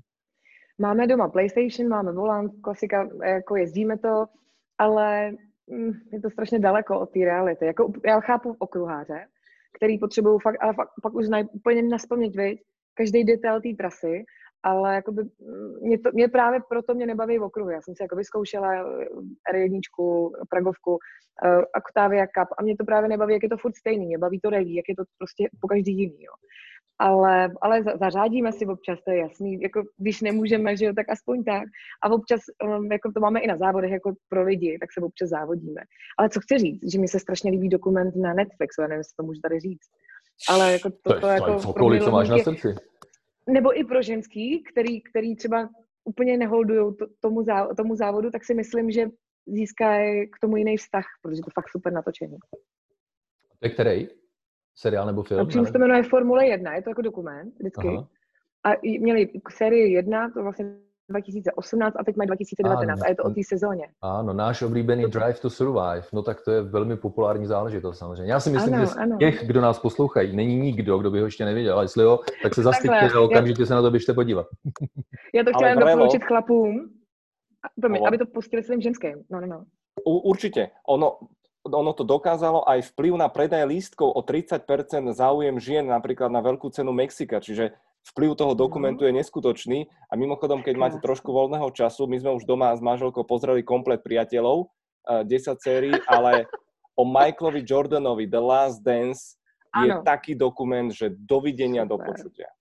Máme 0.78 1.08
doma 1.08 1.30
PlayStation, 1.30 1.90
máme 1.90 2.12
volant, 2.12 2.52
klasika, 2.64 3.10
jako 3.26 3.56
jezdíme 3.56 3.98
to, 3.98 4.26
ale 4.78 5.32
je 6.12 6.22
to 6.22 6.30
strašně 6.30 6.60
daleko 6.60 7.00
od 7.00 7.12
té 7.12 7.20
reality. 7.20 7.66
Jako, 7.66 7.94
já 8.06 8.20
chápu 8.20 8.56
okruháře, 8.60 9.26
který 9.78 10.00
potřebují 10.00 10.40
fakt, 10.44 10.58
ale 10.62 10.74
fakt, 10.74 10.90
pak 11.04 11.14
už 11.14 11.26
znají 11.26 11.48
úplně 11.52 11.82
naspamět, 11.82 12.36
viď, 12.36 12.62
každý 12.94 13.24
detail 13.24 13.62
té 13.62 13.70
trasy, 13.78 14.24
ale 14.64 14.96
jakoby, 14.96 15.22
mm, 15.24 15.80
mě, 15.82 16.00
to, 16.00 16.10
mě 16.14 16.28
právě 16.28 16.60
proto 16.70 16.94
mě 16.94 17.06
nebaví 17.06 17.38
v 17.38 17.44
okruhu. 17.44 17.70
Já 17.70 17.82
jsem 17.82 17.96
si 17.96 18.04
jako 18.04 18.16
vyzkoušela 18.16 18.74
eh, 18.74 19.06
R1, 19.54 19.80
Pragovku, 20.50 20.92
uh, 20.92 21.64
Octavia 21.78 22.26
Cup 22.26 22.50
a 22.58 22.64
mě 22.64 22.78
to 22.78 22.86
právě 22.86 23.10
nebaví, 23.10 23.34
jak 23.34 23.44
je 23.44 23.50
to 23.50 23.58
furt 23.58 23.76
stejný. 23.76 24.06
Mě 24.06 24.18
baví 24.18 24.40
to 24.40 24.50
rally, 24.50 24.76
jak 24.76 24.90
je 24.90 24.96
to 24.96 25.04
prostě 25.18 25.50
po 25.62 25.68
každý 25.68 25.92
jiný. 25.98 26.24
Jo. 26.24 26.34
Ale, 27.04 27.52
ale 27.62 27.84
zařádíme 28.00 28.52
si 28.52 28.66
občas, 28.66 29.00
to 29.06 29.12
je 29.12 29.18
jasný, 29.18 29.62
jako 29.62 29.84
když 29.98 30.22
nemůžeme, 30.22 30.78
že 30.78 30.86
jo, 30.86 30.94
tak 30.94 31.10
aspoň 31.10 31.44
tak. 31.44 31.64
A 32.04 32.10
občas, 32.10 32.42
um, 32.64 32.92
jako 32.92 33.12
to 33.12 33.20
máme 33.20 33.40
i 33.40 33.48
na 33.48 33.58
závodech, 33.58 33.92
jako 33.92 34.14
pro 34.30 34.44
lidi, 34.44 34.78
tak 34.80 34.90
se 34.94 35.02
občas 35.02 35.30
závodíme. 35.30 35.82
Ale 36.18 36.30
co 36.30 36.40
chci 36.40 36.58
říct, 36.58 36.92
že 36.92 37.00
mi 37.00 37.08
se 37.08 37.20
strašně 37.20 37.52
líbí 37.52 37.70
dokument 37.70 38.16
na 38.16 38.34
Netflixu, 38.34 38.82
já 38.82 38.88
nevím, 38.88 39.00
jestli 39.00 39.16
to 39.16 39.24
můžu 39.24 39.42
tady 39.42 39.60
říct. 39.60 39.88
Ale 40.50 40.72
jako 40.72 40.90
to, 40.90 40.98
to, 41.04 41.14
to, 41.14 41.20
to 41.20 41.28
jako 41.28 41.60
cokoliv, 41.60 42.04
co 42.04 42.12
máš 42.12 42.30
na 42.30 42.38
srdci. 42.38 42.76
Nebo 43.50 43.80
i 43.80 43.84
pro 43.84 44.02
ženský, 44.02 44.64
který, 44.64 45.02
který 45.02 45.36
třeba 45.36 45.70
úplně 46.04 46.38
neholdují 46.38 46.94
tomu, 47.20 47.44
zá, 47.44 47.68
tomu 47.78 47.96
závodu, 47.96 48.32
tak 48.32 48.46
si 48.46 48.54
myslím, 48.54 48.92
že 48.92 49.10
získají 49.48 50.30
k 50.30 50.40
tomu 50.42 50.58
jiný 50.58 50.78
vztah, 50.78 51.06
protože 51.22 51.42
to 51.42 51.52
fakt 51.54 51.70
super 51.70 51.94
natočení. 51.94 52.38
To 53.60 53.68
je 53.68 53.70
který? 53.70 54.08
Seriál 54.76 55.06
nebo 55.06 55.24
film? 55.24 55.42
A 55.42 55.66
se 55.66 55.72
to 55.72 55.80
jmenuje 55.80 56.04
Formule 56.04 56.48
1, 56.48 56.76
je 56.76 56.82
to 56.82 56.90
jako 56.90 57.02
dokument 57.02 57.54
vždycky. 57.60 57.88
Aha. 57.88 58.08
A 58.66 58.70
měli 59.00 59.30
sérii 59.50 59.94
1, 59.94 60.30
to 60.30 60.44
vlastně 60.44 60.66
2018 61.10 61.96
a 62.00 62.04
teď 62.04 62.16
mají 62.16 62.28
2019 62.28 62.90
ano, 62.90 63.06
a 63.06 63.10
je 63.10 63.16
to 63.16 63.24
o 63.24 63.30
té 63.30 63.42
sezóně. 63.44 63.88
Ano, 64.02 64.34
náš 64.34 64.62
oblíbený 64.62 65.04
Drive 65.04 65.34
to 65.34 65.50
Survive, 65.50 66.04
no 66.14 66.24
tak 66.24 66.42
to 66.46 66.52
je 66.52 66.62
velmi 66.62 66.98
populární 66.98 67.46
záležitost 67.46 67.98
samozřejmě. 67.98 68.32
Já 68.32 68.40
si 68.40 68.50
myslím, 68.50 68.74
ano, 68.74 68.86
že 68.86 68.92
z 68.92 68.98
ano. 68.98 69.18
těch, 69.18 69.48
kdo 69.48 69.62
nás 69.62 69.80
poslouchají, 69.80 70.36
není 70.36 70.56
nikdo, 70.56 70.98
kdo 70.98 71.12
by 71.12 71.20
ho 71.20 71.26
ještě 71.26 71.46
neviděl, 71.46 71.74
ale 71.74 71.84
jestli 71.84 72.04
jo, 72.04 72.20
tak 72.44 72.56
se 72.56 72.64
zastyďte 72.64 73.10
a 73.16 73.22
okamžitě 73.22 73.62
já... 73.62 73.66
se 73.66 73.74
na 73.74 73.82
to 73.82 73.92
běžte 73.92 74.14
podívat. 74.14 74.48
Já 75.34 75.44
to 75.44 75.52
chtěla 75.54 75.70
jen 75.70 75.80
doporučit 75.80 76.24
chlapům, 76.24 76.90
aby 78.08 78.18
to 78.18 78.26
pustili 78.26 78.64
svým 78.64 78.82
ženským. 78.82 79.24
No, 79.32 79.42
no, 79.42 79.48
no. 79.48 79.64
Určite. 80.06 80.68
Ono, 80.88 81.18
ono 81.64 81.96
to 81.96 82.04
dokázalo 82.04 82.68
aj 82.68 82.92
vplyv 82.92 83.16
na 83.16 83.32
predaj 83.32 83.64
lístkov 83.64 84.12
o 84.12 84.20
30% 84.20 84.68
záujem 85.16 85.56
žien 85.64 85.88
napríklad 85.88 86.28
na 86.28 86.44
veľkú 86.44 86.68
cenu 86.76 86.92
Mexika, 86.92 87.40
čiže 87.40 87.72
vplyv 88.12 88.36
toho 88.36 88.54
dokumentu 88.54 89.08
je 89.08 89.16
neskutočný 89.16 89.88
a 90.12 90.14
mimochodom, 90.20 90.60
keď 90.60 90.76
máte 90.76 91.00
trošku 91.00 91.32
voľného 91.32 91.72
času, 91.72 92.04
my 92.04 92.20
sme 92.20 92.32
už 92.36 92.44
doma 92.44 92.76
s 92.76 92.84
manželkou 92.84 93.24
pozreli 93.24 93.64
komplet 93.64 94.04
priateľov, 94.04 94.68
10 95.08 95.24
eh, 95.24 95.56
sérií, 95.56 95.96
ale 96.12 96.52
o 97.00 97.08
Michaelovi 97.08 97.64
Jordanovi 97.64 98.28
The 98.28 98.42
Last 98.44 98.84
Dance 98.84 99.40
je 99.74 99.90
ano. 99.90 100.04
taký 100.04 100.36
dokument, 100.36 100.92
že 100.92 101.16
dovidenia 101.16 101.88
do 101.88 101.98
počutia. 101.98 102.52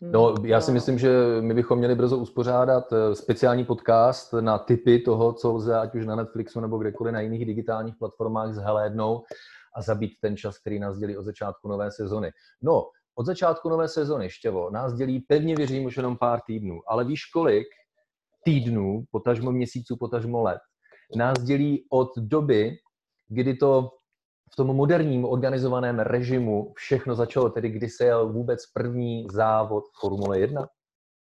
No, 0.00 0.34
já 0.44 0.60
si 0.60 0.72
myslím, 0.72 0.98
že 0.98 1.10
my 1.40 1.54
bychom 1.54 1.78
měli 1.78 1.94
brzo 1.94 2.18
uspořádat 2.18 2.92
eh, 2.92 3.14
speciální 3.14 3.64
podcast 3.64 4.32
na 4.32 4.58
typy 4.58 4.98
toho, 4.98 5.32
co 5.32 5.52
lze 5.52 5.78
ať 5.78 5.94
už 5.94 6.06
na 6.06 6.16
Netflixu 6.16 6.60
nebo 6.60 6.78
kdekoliv 6.78 7.12
na 7.12 7.20
jiných 7.20 7.46
digitálních 7.46 7.96
platformách 7.96 8.54
zhlédnout 8.54 9.24
a 9.76 9.82
zabít 9.82 10.12
ten 10.20 10.36
čas, 10.36 10.58
který 10.58 10.78
nás 10.78 10.98
dělí 10.98 11.16
od 11.16 11.22
začátku 11.22 11.68
nové 11.68 11.90
sezony. 11.90 12.32
No, 12.62 12.86
od 13.14 13.26
začátku 13.26 13.68
nové 13.68 13.88
sezony, 13.88 14.30
Štěvo, 14.30 14.70
nás 14.70 14.94
dělí, 14.94 15.20
pevně 15.20 15.56
věřím, 15.56 15.84
už 15.84 15.96
jenom 15.96 16.16
pár 16.16 16.40
týdnů, 16.46 16.80
ale 16.88 17.04
víš 17.04 17.24
kolik 17.24 17.66
týdnů, 18.44 19.04
potažmo 19.10 19.52
měsíců, 19.52 19.96
potažmo 19.96 20.42
let, 20.42 20.60
nás 21.16 21.38
dělí 21.42 21.86
od 21.90 22.08
doby, 22.16 22.76
kdy 23.28 23.54
to 23.54 23.90
v 24.52 24.56
tom 24.56 24.76
moderním 24.76 25.24
organizovaném 25.24 25.98
režimu 25.98 26.72
všechno 26.76 27.14
začalo, 27.14 27.50
tedy 27.50 27.70
kdy 27.70 27.88
se 27.88 28.04
jel 28.04 28.32
vůbec 28.32 28.66
první 28.66 29.26
závod 29.32 29.84
Formule 30.00 30.38
1? 30.38 30.66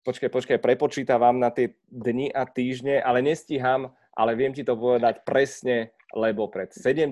Počkej, 0.06 0.28
počkej, 0.28 0.58
prepočítavam 0.62 1.40
na 1.40 1.50
ty 1.50 1.74
dni 1.90 2.30
a 2.30 2.46
týždne, 2.46 3.02
ale 3.02 3.26
nestíham, 3.26 3.90
ale 4.14 4.38
viem 4.38 4.54
ti 4.54 4.62
to 4.62 4.78
povedať 4.78 5.26
presne, 5.26 5.90
lebo 6.14 6.46
pred 6.46 6.70
70 6.70 7.10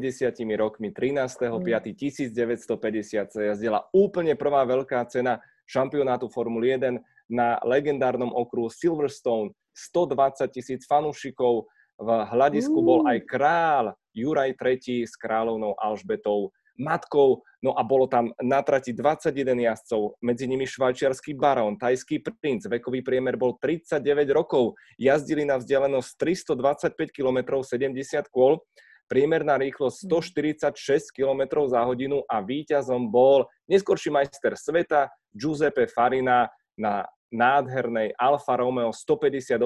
rokmi 0.54 0.94
13.5.1950 0.94 3.34
sa 3.34 3.40
jazdila 3.50 3.90
úplne 3.90 4.38
prvá 4.38 4.62
veľká 4.62 5.02
cena 5.10 5.42
šampionátu 5.66 6.30
Formuly 6.30 6.78
1 6.78 7.34
na 7.34 7.58
legendárnom 7.66 8.30
okruhu 8.30 8.70
Silverstone. 8.70 9.50
120 9.74 10.46
tisíc 10.54 10.86
fanúšikov, 10.86 11.66
v 11.98 12.08
hľadisku 12.30 12.78
bol 12.78 13.10
aj 13.10 13.18
král 13.26 13.98
Juraj 14.14 14.54
III 14.56 15.04
s 15.04 15.18
kráľovnou 15.18 15.74
Alžbetou 15.76 16.54
matkou, 16.78 17.42
no 17.62 17.70
a 17.78 17.82
bolo 17.86 18.10
tam 18.10 18.34
na 18.42 18.62
trati 18.62 18.90
21 18.90 19.30
jazdcov, 19.54 20.18
medzi 20.18 20.50
nimi 20.50 20.66
švajčiarsky 20.66 21.34
barón, 21.38 21.78
tajský 21.78 22.22
princ, 22.22 22.66
vekový 22.66 23.02
priemer 23.02 23.38
bol 23.38 23.54
39 23.58 24.02
rokov, 24.34 24.74
jazdili 24.98 25.46
na 25.46 25.58
vzdialenosť 25.58 26.10
325 26.18 27.14
km 27.14 27.62
70 27.62 28.26
kôl, 28.30 28.58
priemerná 29.06 29.60
rýchlosť 29.60 30.08
146 30.08 31.14
km 31.14 31.68
za 31.68 31.84
hodinu 31.84 32.24
a 32.26 32.40
víťazom 32.42 33.12
bol 33.12 33.46
neskorší 33.68 34.10
majster 34.10 34.56
sveta 34.56 35.12
Giuseppe 35.30 35.86
Farina 35.86 36.48
na 36.74 37.06
nádhernej 37.34 38.14
Alfa 38.14 38.54
Romeo 38.54 38.94
158 38.94 39.58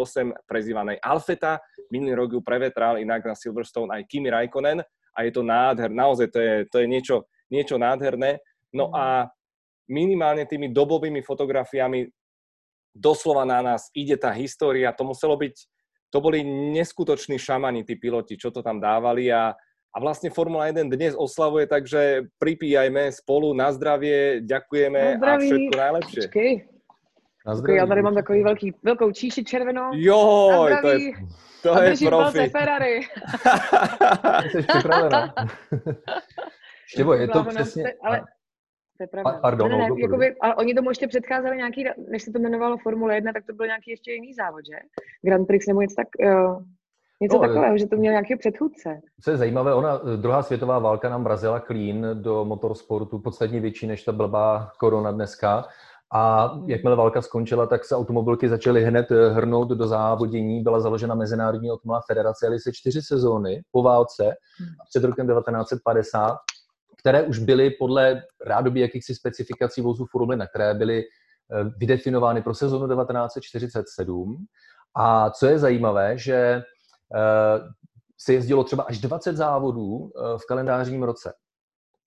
prezývanej 0.49 0.97
Alfeta. 1.05 1.61
Minulý 1.93 2.13
rok 2.17 2.31
ju 2.33 2.41
prevetral 2.41 2.97
inak 2.97 3.29
na 3.29 3.37
Silverstone 3.37 3.93
aj 3.93 4.09
Kimi 4.09 4.33
Raikkonen 4.33 4.81
a 5.13 5.19
je 5.27 5.31
to 5.35 5.45
nádher, 5.45 5.93
naozaj 5.93 6.33
to 6.33 6.39
je, 6.41 6.55
to 6.73 6.77
je 6.81 6.87
niečo, 6.89 7.17
niečo 7.53 7.77
nádherné. 7.77 8.41
No 8.73 8.89
a 8.95 9.29
minimálne 9.89 10.45
tými 10.45 10.73
dobovými 10.73 11.25
fotografiami 11.25 12.09
doslova 12.93 13.43
na 13.43 13.61
nás 13.61 13.89
ide 13.97 14.15
tá 14.15 14.31
história. 14.37 14.93
To 14.95 15.05
muselo 15.09 15.35
byť, 15.35 15.55
to 16.13 16.19
boli 16.21 16.45
neskutoční 16.45 17.37
šamani, 17.41 17.85
tí 17.85 17.97
piloti, 17.97 18.37
čo 18.37 18.53
to 18.53 18.61
tam 18.61 18.79
dávali 18.79 19.33
a, 19.33 19.57
a 19.93 19.97
vlastne 19.99 20.29
Formula 20.31 20.69
1 20.69 20.93
dnes 20.93 21.13
oslavuje, 21.17 21.67
takže 21.67 22.29
pripíjajme 22.37 23.11
spolu 23.11 23.57
na 23.57 23.73
zdravie, 23.73 24.45
ďakujeme 24.45 25.19
na 25.19 25.35
a 25.35 25.41
všetko 25.41 25.75
najlepšie. 25.75 26.23
Počkej, 26.29 26.53
na 27.47 27.75
Já 27.75 27.87
tady 27.87 28.03
mám 28.03 28.15
takový 28.15 28.43
velký, 28.43 28.75
velkou 28.83 29.13
číši 29.13 29.45
červenou. 29.45 29.91
Jo, 29.93 30.49
to 30.83 30.89
je, 30.89 31.13
to 31.63 31.73
a 31.73 31.83
je 31.83 31.97
profi. 32.07 32.49
Ferrari. 32.49 33.01
Jsi 34.51 34.63
připravená. 34.63 35.35
Štěvo, 36.87 37.15
je 37.15 37.29
to 37.29 37.45
přesně... 37.45 37.95
Ale, 38.05 38.21
to 38.97 39.03
je 39.03 39.07
pravda. 39.07 39.39
Pardon, 39.43 39.71
ne, 39.71 39.79
ne, 39.79 39.89
ne, 39.89 40.01
jakoby, 40.01 40.37
ale 40.41 40.55
oni 40.55 40.75
tomu 40.75 40.91
ještě 40.91 41.09
předcházeli 41.09 41.57
nějaký, 41.57 41.85
než 42.11 42.23
se 42.23 42.33
to 42.33 42.39
jmenovalo 42.39 42.77
Formule 42.79 43.15
1, 43.15 43.33
tak 43.33 43.45
to 43.47 43.53
byl 43.53 43.67
nějaký 43.67 43.91
ještě 43.91 44.13
jiný 44.13 44.35
závod, 44.35 44.61
že? 44.67 44.79
Grand 45.23 45.47
Prix 45.47 45.67
nebo 45.69 45.81
něco 45.81 45.95
tak, 45.97 46.09
jo, 46.21 46.61
něco 47.21 47.37
no, 47.37 47.43
takového, 47.43 47.79
že 47.79 47.87
to 47.87 47.97
měl 47.97 48.13
nějaký 48.13 48.37
předchůdce. 48.37 49.01
Co 49.25 49.31
je 49.31 49.37
zajímavé, 49.37 49.75
ona, 49.75 50.01
druhá 50.17 50.43
světová 50.43 50.79
válka 50.79 51.09
nám 51.09 51.25
vrazila 51.25 51.61
klín 51.61 52.07
do 52.13 52.45
motorsportu 52.45 53.19
podstatně 53.19 53.61
větší 53.61 53.87
než 53.87 54.05
ta 54.05 54.13
blbá 54.13 54.73
korona 54.79 55.13
dneska. 55.13 55.65
A 56.13 56.53
jakmile 56.67 56.97
válka 56.97 57.23
skončila, 57.23 57.67
tak 57.67 57.85
se 57.85 57.97
automobilky 57.97 58.49
začaly 58.49 58.85
hned 58.85 59.11
eh, 59.11 59.31
hrnout 59.31 59.69
do 59.69 59.87
závodění. 59.87 60.63
Byla 60.63 60.81
založena 60.81 61.15
Mezinárodní 61.15 61.71
automobilová 61.71 62.03
federace, 62.07 62.47
jeli 62.47 62.61
se 62.61 62.73
čtyři 62.73 63.03
sezóny 63.03 63.63
po 63.71 63.83
válce 63.83 64.25
hmm. 64.59 64.69
před 64.89 65.05
rokem 65.05 65.29
1950, 65.29 66.37
které 66.99 67.23
už 67.23 67.39
byly 67.39 67.71
podle 67.71 68.23
rádoby 68.47 68.81
jakýchsi 68.81 69.15
specifikací 69.15 69.81
vozů 69.81 70.07
Formule, 70.11 70.37
na 70.37 70.47
které 70.47 70.75
byly 70.75 71.03
eh, 71.03 71.65
vydefinovány 71.77 72.43
pro 72.43 72.55
sezónu 72.55 72.89
1947. 72.89 74.47
A 74.95 75.31
co 75.31 75.47
je 75.47 75.59
zajímavé, 75.59 76.19
že 76.19 76.35
eh, 76.35 76.63
se 78.21 78.33
jezdilo 78.33 78.65
třeba 78.65 78.83
až 78.83 78.99
20 78.99 79.37
závodů 79.37 80.11
v 80.37 80.47
kalendářním 80.49 81.03
roce. 81.03 81.33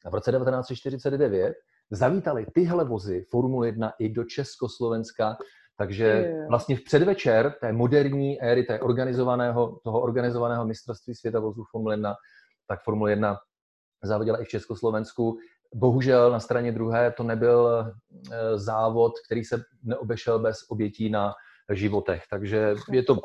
A 0.06 0.10
v 0.10 0.14
roce 0.14 0.32
1949 0.32 1.54
zavítali 1.92 2.46
tyhle 2.54 2.86
vozy 2.86 3.26
Formule 3.30 3.68
1 3.68 3.94
i 4.00 4.10
do 4.10 4.24
Československa, 4.24 5.38
takže 5.78 6.34
vlastně 6.50 6.76
v 6.76 6.84
předvečer 6.84 7.54
té 7.62 7.74
moderní 7.74 8.42
éry 8.42 8.64
té 8.64 8.80
organizovaného, 8.80 9.80
toho 9.84 10.02
organizovaného 10.02 10.66
mistrovství 10.66 11.16
světa 11.16 11.40
vozů 11.40 11.64
Formule 11.72 11.94
1, 11.94 12.16
tak 12.68 12.84
Formule 12.84 13.12
1 13.12 13.38
závodila 14.04 14.42
i 14.42 14.46
v 14.46 14.48
Československu. 14.48 15.38
Bohužel 15.76 16.32
na 16.32 16.40
straně 16.40 16.72
druhé 16.72 17.12
to 17.12 17.24
nebyl 17.24 17.86
eh, 18.32 18.58
závod, 18.58 19.12
který 19.26 19.44
se 19.44 19.64
neobešel 19.84 20.40
bez 20.40 20.58
obětí 20.70 21.10
na 21.10 21.34
životech. 21.74 22.24
Takže 22.30 22.76
je 22.92 23.04
to 23.04 23.18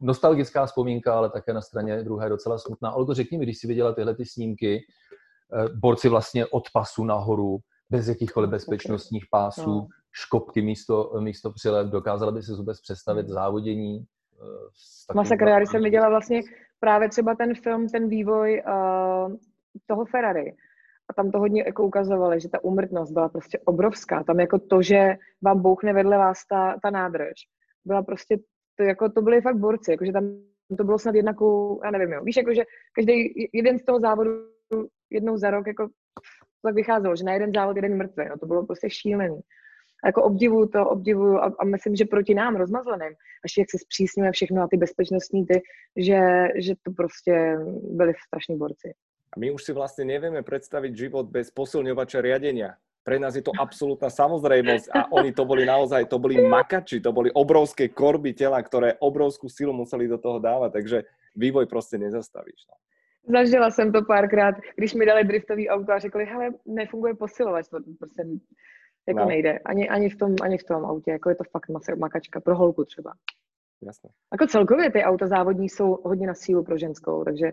nostalgická 0.00 0.66
vzpomínka, 0.66 1.14
ale 1.14 1.30
také 1.30 1.52
na 1.52 1.62
straně 1.62 2.02
druhé 2.02 2.28
docela 2.28 2.58
smutná. 2.58 2.92
Olgo, 2.92 3.14
řekni 3.14 3.38
mi, 3.38 3.44
když 3.44 3.58
si 3.58 3.66
viděla 3.66 3.92
tyhle 3.92 4.14
ty 4.14 4.24
snímky, 4.24 4.78
eh, 4.78 5.68
borci 5.74 6.08
vlastně 6.08 6.46
od 6.46 6.62
pasu 6.72 7.04
nahoru, 7.04 7.58
bez 7.90 8.08
jakýchkoliv 8.08 8.50
bezpečnostních 8.50 9.24
pásů, 9.30 9.70
no. 9.70 9.86
škopky 10.12 10.62
místo, 10.62 11.12
místo 11.20 11.52
přilev. 11.52 11.86
Dokázala 11.86 12.32
by 12.32 12.42
si 12.42 12.52
vůbec 12.52 12.80
představit 12.80 13.26
hmm. 13.26 13.32
závodění? 13.32 14.06
Uh, 14.42 15.16
Masakr, 15.16 15.48
já 15.48 15.58
když 15.58 15.70
jsem 15.70 15.82
viděla 15.82 16.08
vlastně 16.08 16.40
právě 16.80 17.08
třeba 17.08 17.34
ten 17.34 17.54
film, 17.54 17.88
ten 17.88 18.08
vývoj 18.08 18.62
uh, 18.66 19.36
toho 19.86 20.04
Ferrari, 20.04 20.56
a 21.10 21.14
tam 21.14 21.30
to 21.30 21.38
hodně 21.38 21.62
jako 21.66 21.86
ukazovali, 21.86 22.40
že 22.40 22.48
ta 22.48 22.64
úmrtnost 22.64 23.12
byla 23.12 23.28
prostě 23.28 23.58
obrovská. 23.58 24.24
Tam 24.24 24.40
jako 24.40 24.58
to, 24.58 24.82
že 24.82 25.16
vám 25.42 25.62
bouchne 25.62 25.92
vedle 25.92 26.18
vás 26.18 26.38
ta, 26.50 26.76
ta 26.82 26.90
nádrž, 26.90 27.34
byla 27.84 28.02
prostě, 28.02 28.38
to, 28.76 28.82
jako, 28.82 29.08
to 29.08 29.22
byly 29.22 29.40
fakt 29.40 29.56
borci, 29.56 29.90
jakože 29.90 30.12
tam 30.12 30.24
to 30.78 30.84
bylo 30.84 30.98
snad 30.98 31.14
jednakou, 31.14 31.80
já 31.84 31.90
nevím, 31.90 32.12
jo. 32.12 32.24
Víš, 32.24 32.36
jakože 32.36 32.62
každý 32.92 33.34
jeden 33.52 33.78
z 33.78 33.84
toho 33.84 34.00
závodu 34.00 34.30
jednou 35.10 35.36
za 35.36 35.50
rok 35.50 35.66
jako 35.66 35.88
tak 36.62 36.74
vycházelo, 36.74 37.16
že 37.16 37.24
na 37.24 37.32
jeden 37.32 37.52
závod 37.54 37.76
jeden 37.76 37.96
mrtvý, 37.96 38.24
no 38.28 38.38
to 38.38 38.46
bylo 38.46 38.66
prostě 38.66 38.90
šílený. 38.90 39.40
jako 40.04 40.22
obdivuju 40.22 40.66
to, 40.68 40.88
obdivuju 40.88 41.36
a, 41.38 41.52
a 41.58 41.64
myslím, 41.64 41.96
že 41.96 42.04
proti 42.04 42.34
nám 42.34 42.56
rozmazleným, 42.56 43.14
až 43.44 43.52
jak 43.58 43.70
se 43.70 43.78
zpřísňuje 43.78 44.32
všechno 44.32 44.62
a 44.62 44.68
ty 44.70 44.76
bezpečnostní 44.76 45.46
ty, 45.46 45.62
že, 45.96 46.48
že 46.56 46.74
to 46.82 46.92
prostě 46.92 47.56
byli 47.90 48.12
strašní 48.26 48.58
borci. 48.58 48.94
A 49.36 49.38
my 49.38 49.50
už 49.50 49.64
si 49.64 49.72
vlastně 49.72 50.04
nevíme 50.04 50.42
představit 50.42 50.96
život 50.96 51.26
bez 51.26 51.50
posilňovače 51.50 52.20
riadenia. 52.20 52.74
Pre 53.06 53.18
nás 53.22 53.38
je 53.38 53.42
to 53.42 53.54
absolútna 53.54 54.10
samozrejmosť 54.10 54.90
a 54.90 55.06
oni 55.14 55.30
to 55.30 55.46
boli 55.46 55.62
naozaj, 55.62 56.10
to 56.10 56.18
boli 56.18 56.42
makači, 56.42 56.98
to 56.98 57.14
boli 57.14 57.30
obrovské 57.30 57.86
korby 57.86 58.34
tela, 58.34 58.58
ktoré 58.58 58.98
obrovskú 58.98 59.46
silu 59.46 59.70
museli 59.70 60.10
do 60.10 60.18
toho 60.18 60.42
dávať, 60.42 60.72
takže 60.72 60.98
vývoj 61.36 61.66
prostě 61.66 61.98
nezastavíš. 61.98 62.66
No. 62.66 62.74
Zažila 63.32 63.70
jsem 63.70 63.92
to 63.92 64.04
párkrát, 64.04 64.54
když 64.76 64.94
mi 64.94 65.06
dali 65.06 65.24
driftový 65.24 65.68
auto 65.68 65.92
a 65.92 65.98
řekli, 65.98 66.24
hele, 66.24 66.50
nefunguje 66.66 67.14
posilovač, 67.14 67.68
to 67.68 67.78
prostě 67.98 68.22
jako 69.08 69.20
no. 69.20 69.26
nejde. 69.26 69.58
Ani, 69.58 69.88
ani, 69.88 70.10
v 70.10 70.16
tom, 70.16 70.34
ani 70.42 70.58
v 70.58 70.64
tom 70.64 70.84
autě, 70.84 71.10
jako 71.10 71.28
je 71.28 71.34
to 71.34 71.44
fakt 71.50 71.96
makačka, 71.98 72.40
pro 72.40 72.56
holku 72.56 72.84
třeba. 72.84 73.12
Jasně. 73.82 74.10
Jako 74.32 74.46
celkově 74.46 74.92
ty 74.92 75.02
auta 75.02 75.26
závodní 75.26 75.68
jsou 75.68 75.98
hodně 76.04 76.26
na 76.26 76.34
sílu 76.34 76.64
pro 76.64 76.78
ženskou, 76.78 77.24
takže 77.24 77.46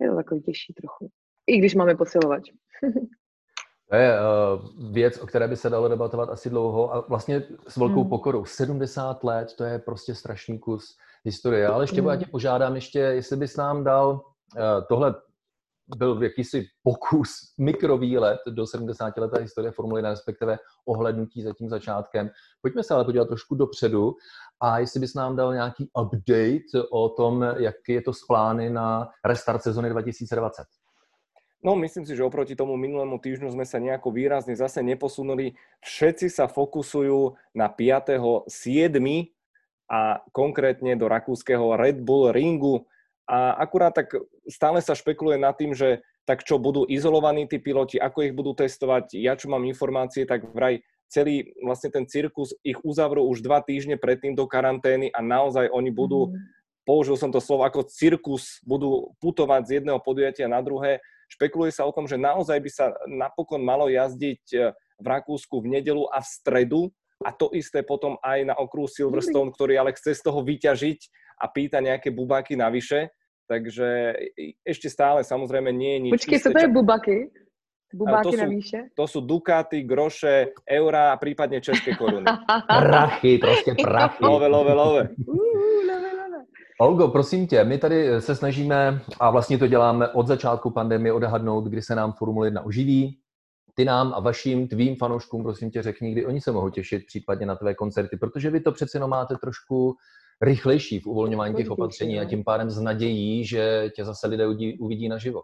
je 0.00 0.10
to 0.10 0.16
takový 0.16 0.42
těžší 0.42 0.72
trochu. 0.72 1.10
I 1.46 1.58
když 1.58 1.74
máme 1.74 1.94
posilovač. 1.94 2.42
To 3.90 3.96
je 3.96 4.18
uh, 4.20 4.92
věc, 4.92 5.18
o 5.18 5.26
které 5.26 5.48
by 5.48 5.56
se 5.56 5.70
dalo 5.70 5.88
debatovat 5.88 6.28
asi 6.28 6.50
dlouho 6.50 6.94
a 6.94 7.06
vlastně 7.08 7.42
s 7.68 7.76
velkou 7.76 8.00
hmm. 8.00 8.10
pokorou. 8.10 8.44
70 8.44 9.24
let, 9.24 9.48
to 9.58 9.64
je 9.64 9.78
prostě 9.78 10.14
strašný 10.14 10.58
kus 10.58 10.96
historie. 11.24 11.66
Ale 11.66 11.84
ještě 11.84 12.00
hmm. 12.00 12.10
já 12.10 12.16
tě 12.16 12.26
požádám 12.30 12.74
ještě, 12.74 12.98
jestli 12.98 13.36
bys 13.36 13.56
nám 13.56 13.84
dal, 13.84 14.20
tohle 14.88 15.14
byl 15.96 16.22
jakýsi 16.22 16.66
pokus, 16.82 17.30
mikrovýlet 17.58 18.40
do 18.50 18.66
70 18.66 19.16
leté 19.16 19.40
historie 19.40 19.72
Formuly 19.72 19.98
1, 19.98 20.10
respektive 20.10 20.58
ohlednutí 20.86 21.42
za 21.42 21.52
tím 21.52 21.68
začátkem. 21.68 22.30
Pojďme 22.62 22.82
se 22.82 22.94
ale 22.94 23.04
podívat 23.04 23.28
trošku 23.28 23.54
dopředu 23.54 24.14
a 24.60 24.78
jestli 24.78 25.00
bys 25.00 25.14
nám 25.14 25.36
dal 25.36 25.54
nějaký 25.54 25.90
update 26.02 26.88
o 26.90 27.08
tom, 27.08 27.42
jaký 27.42 27.92
je 27.92 28.02
to 28.02 28.12
z 28.12 28.26
plány 28.26 28.70
na 28.70 29.08
restart 29.24 29.62
sezony 29.62 29.90
2020. 29.90 30.64
No, 31.64 31.74
myslím 31.74 32.06
si, 32.06 32.14
že 32.14 32.22
oproti 32.22 32.54
tomu 32.54 32.78
minulému 32.78 33.18
týždňu 33.18 33.50
sme 33.50 33.66
sa 33.66 33.82
nejako 33.82 34.14
výrazne 34.14 34.54
zase 34.54 34.86
neposunuli. 34.86 35.58
Všetci 35.82 36.30
sa 36.30 36.46
fokusujú 36.46 37.34
na 37.58 37.66
5.7. 37.66 38.46
a 39.90 40.22
konkrétne 40.30 40.94
do 40.94 41.10
rakúskeho 41.10 41.74
Red 41.74 42.06
Bull 42.06 42.30
ringu. 42.30 42.86
A 43.26 43.58
akurát 43.58 43.90
tak 43.90 44.14
stále 44.46 44.78
sa 44.78 44.94
špekuluje 44.94 45.38
nad 45.38 45.54
tým, 45.58 45.74
že 45.74 46.02
tak 46.26 46.42
čo 46.42 46.58
budú 46.58 46.86
izolovaní 46.86 47.46
tí 47.46 47.58
piloti, 47.58 47.98
ako 47.98 48.18
ich 48.26 48.34
budú 48.34 48.54
testovať. 48.54 49.14
Ja 49.18 49.34
čo 49.34 49.50
mám 49.50 49.66
informácie, 49.66 50.26
tak 50.26 50.46
vraj 50.50 50.82
celý 51.06 51.54
vlastne 51.62 51.90
ten 51.90 52.06
cirkus 52.06 52.54
ich 52.66 52.78
uzavrú 52.82 53.26
už 53.30 53.42
dva 53.42 53.62
týždne 53.62 53.94
predtým 53.94 54.34
do 54.34 54.46
karantény 54.46 55.10
a 55.14 55.22
naozaj 55.22 55.70
oni 55.70 55.94
budú, 55.94 56.30
mm. 56.30 56.38
použil 56.82 57.14
som 57.14 57.30
to 57.30 57.38
slovo 57.38 57.62
ako 57.62 57.86
cirkus, 57.86 58.58
budú 58.66 59.14
putovať 59.22 59.62
z 59.66 59.70
jedného 59.82 60.02
podujatia 60.02 60.50
na 60.50 60.58
druhé 60.58 60.98
Špekuluje 61.26 61.74
sa 61.74 61.82
o 61.86 61.94
tom, 61.94 62.06
že 62.06 62.14
naozaj 62.14 62.58
by 62.62 62.70
sa 62.70 62.94
napokon 63.10 63.58
malo 63.58 63.90
jazdiť 63.90 64.42
e, 64.54 64.58
v 65.02 65.06
Rakúsku 65.06 65.58
v 65.58 65.78
nedelu 65.78 66.06
a 66.14 66.22
v 66.22 66.30
stredu 66.30 66.82
a 67.24 67.34
to 67.34 67.50
isté 67.50 67.82
potom 67.82 68.14
aj 68.22 68.46
na 68.46 68.54
okruhu 68.54 68.86
Silverstone, 68.86 69.50
ktorý 69.50 69.80
ale 69.80 69.96
chce 69.96 70.14
z 70.14 70.22
toho 70.22 70.40
vyťažiť 70.46 71.00
a 71.36 71.44
pýta 71.48 71.80
nejaké 71.80 72.10
bubáky 72.10 72.56
navyše. 72.56 73.12
Takže 73.46 74.18
ešte 74.66 74.90
stále 74.90 75.22
samozrejme 75.22 75.70
nie 75.70 75.92
je 75.92 76.00
nič 76.10 76.12
Počkej, 76.18 76.38
co 76.42 76.50
to 76.50 76.60
je 76.66 76.70
bubaky? 76.70 77.16
Bubáky 77.94 78.26
to 78.26 78.30
sú, 78.34 78.42
navyše? 78.42 78.78
To 78.98 79.04
sú 79.06 79.18
Dukaty, 79.22 79.86
groše, 79.86 80.50
eura 80.66 81.14
a 81.14 81.16
prípadne 81.16 81.62
české 81.62 81.94
koruny. 81.94 82.26
prachy, 82.66 83.38
prostě 83.38 83.74
prachy. 83.78 84.24
Love, 84.24 84.46
love, 84.46 84.72
love. 84.74 85.08
Olgo, 86.80 87.08
prosím 87.08 87.46
tě, 87.46 87.64
my 87.64 87.78
tady 87.78 88.20
se 88.20 88.36
snažíme, 88.36 89.00
a 89.20 89.30
vlastně 89.30 89.58
to 89.58 89.66
děláme 89.66 90.08
od 90.08 90.26
začátku 90.26 90.70
pandemie, 90.70 91.12
odhadnout, 91.12 91.64
kdy 91.64 91.82
se 91.82 91.94
nám 91.94 92.12
Formule 92.12 92.46
1 92.46 92.64
oživí. 92.64 93.18
Ty 93.74 93.84
nám 93.84 94.12
a 94.14 94.20
vašim, 94.20 94.68
tvým 94.68 94.96
fanouškům, 94.96 95.42
prosím 95.42 95.70
tě, 95.70 95.82
řekni, 95.82 96.12
kdy 96.12 96.26
oni 96.26 96.40
se 96.40 96.52
mohou 96.52 96.70
těšit 96.70 97.06
případně 97.06 97.46
na 97.46 97.56
tvé 97.56 97.74
koncerty, 97.74 98.16
protože 98.16 98.50
vy 98.50 98.60
to 98.60 98.72
přece 98.72 98.96
jenom 98.96 99.10
máte 99.10 99.34
trošku 99.36 99.94
rychlejší 100.42 101.00
v 101.00 101.06
uvolňování 101.06 101.54
těch 101.54 101.70
opatření 101.70 102.20
a 102.20 102.24
tím 102.24 102.44
pádem 102.44 102.70
z 102.70 102.80
nadějí, 102.80 103.44
že 103.44 103.90
tě 103.96 104.04
zase 104.04 104.26
lidé 104.26 104.46
uvidí, 104.46 104.78
uvidí 104.78 105.08
naživo. 105.08 105.42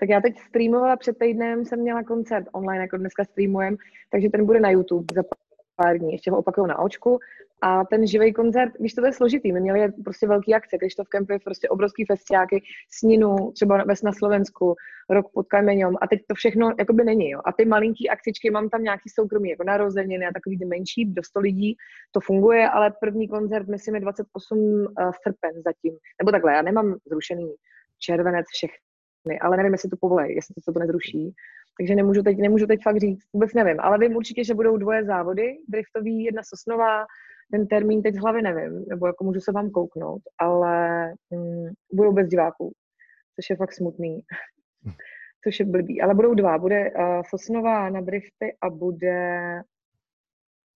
Tak 0.00 0.08
já 0.08 0.20
teď 0.20 0.38
streamovala 0.38 0.96
před 0.96 1.18
týdnem, 1.18 1.64
jsem 1.64 1.80
měla 1.80 2.02
koncert 2.02 2.46
online, 2.52 2.80
jako 2.80 2.96
dneska 2.96 3.24
streamujem, 3.24 3.76
takže 4.10 4.28
ten 4.28 4.46
bude 4.46 4.60
na 4.60 4.70
YouTube 4.70 5.14
za 5.14 5.22
pár 5.76 5.98
dní, 5.98 6.12
ještě 6.12 6.30
ho 6.30 6.38
opakuju 6.38 6.66
na 6.66 6.78
očku. 6.78 7.18
A 7.62 7.84
ten 7.84 8.06
živý 8.06 8.32
koncert, 8.32 8.72
když 8.78 8.94
to 8.94 9.06
je 9.06 9.12
složitý, 9.12 9.52
my 9.52 9.60
měli 9.60 9.92
prostě 10.04 10.26
velký 10.26 10.54
akce, 10.54 10.76
když 10.78 10.94
to 10.94 11.04
v 11.04 11.08
kempu 11.08 11.32
je 11.32 11.38
prostě 11.38 11.68
obrovský 11.68 12.04
festiáky, 12.04 12.62
sninu, 12.90 13.52
třeba 13.52 13.84
na 14.04 14.12
Slovensku, 14.12 14.74
rok 15.10 15.26
pod 15.34 15.46
Kamenem 15.46 15.94
a 16.02 16.06
teď 16.06 16.20
to 16.28 16.34
všechno 16.34 16.72
jakoby 16.78 17.04
není, 17.04 17.30
jo. 17.30 17.40
A 17.44 17.52
ty 17.52 17.64
malinký 17.64 18.10
akcičky, 18.10 18.50
mám 18.50 18.68
tam 18.68 18.82
nějaký 18.82 19.08
soukromí, 19.08 19.50
jako 19.50 19.64
narozeniny 19.64 20.26
a 20.26 20.32
takový 20.34 20.58
ty 20.58 20.64
menší, 20.64 21.04
do 21.04 21.22
100 21.22 21.40
lidí, 21.40 21.76
to 22.10 22.20
funguje, 22.20 22.68
ale 22.68 22.92
první 23.00 23.28
koncert, 23.28 23.68
myslím, 23.68 23.94
je 23.94 24.00
28 24.00 24.58
uh, 24.58 24.86
srpen 25.22 25.62
zatím. 25.64 25.98
Nebo 26.22 26.30
takhle, 26.32 26.52
já 26.52 26.62
nemám 26.62 26.96
zrušený 27.06 27.52
červenec 27.98 28.46
všechny, 28.52 29.40
ale 29.40 29.56
nevím, 29.56 29.72
jestli 29.72 29.90
to 29.90 29.96
povolej, 30.00 30.34
jestli 30.34 30.54
to, 30.54 30.60
se 30.60 30.72
to 30.72 30.78
nezruší. 30.78 31.34
Takže 31.78 31.94
nemůžu 31.94 32.22
teď, 32.22 32.38
nemůžu 32.38 32.66
teď 32.66 32.80
fakt 32.82 33.00
říct, 33.00 33.22
vůbec 33.32 33.54
nevím. 33.54 33.80
Ale 33.80 33.98
vím 33.98 34.16
určitě, 34.16 34.44
že 34.44 34.54
budou 34.54 34.76
dvoje 34.76 35.04
závody, 35.04 35.56
driftový, 35.68 36.24
jedna 36.24 36.42
Sosnová, 36.44 37.04
ten 37.52 37.66
termín 37.66 38.02
teď 38.02 38.14
z 38.14 38.18
hlavy 38.18 38.42
nevím, 38.42 38.84
nebo 38.88 39.06
jako 39.06 39.24
můžu 39.24 39.40
se 39.40 39.52
vám 39.52 39.70
kouknout, 39.70 40.22
ale 40.38 41.08
mm, 41.30 41.66
budou 41.92 42.12
bez 42.12 42.28
diváků, 42.28 42.72
což 43.36 43.50
je 43.50 43.56
fakt 43.56 43.72
smutný, 43.72 44.20
což 45.44 45.60
je 45.60 45.66
blbý. 45.66 46.00
Ale 46.00 46.14
budou 46.14 46.34
dva, 46.34 46.58
bude 46.58 46.90
uh, 46.90 47.22
Sosnová 47.28 47.90
na 47.90 48.00
drifty 48.00 48.56
a 48.62 48.70
bude 48.70 49.60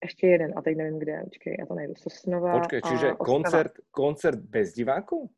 ještě 0.03 0.27
jeden, 0.27 0.53
a 0.55 0.61
teď 0.61 0.77
nevím 0.77 0.99
kde, 0.99 1.21
počkej, 1.23 1.55
já 1.59 1.65
to 1.65 1.75
najdu, 1.75 1.93
Sosnová 1.95 2.59
Počkej, 2.59 2.81
čiže 2.81 3.11
koncert, 3.11 3.71
koncert 3.91 4.39
bez 4.39 4.73
diváků? 4.73 5.29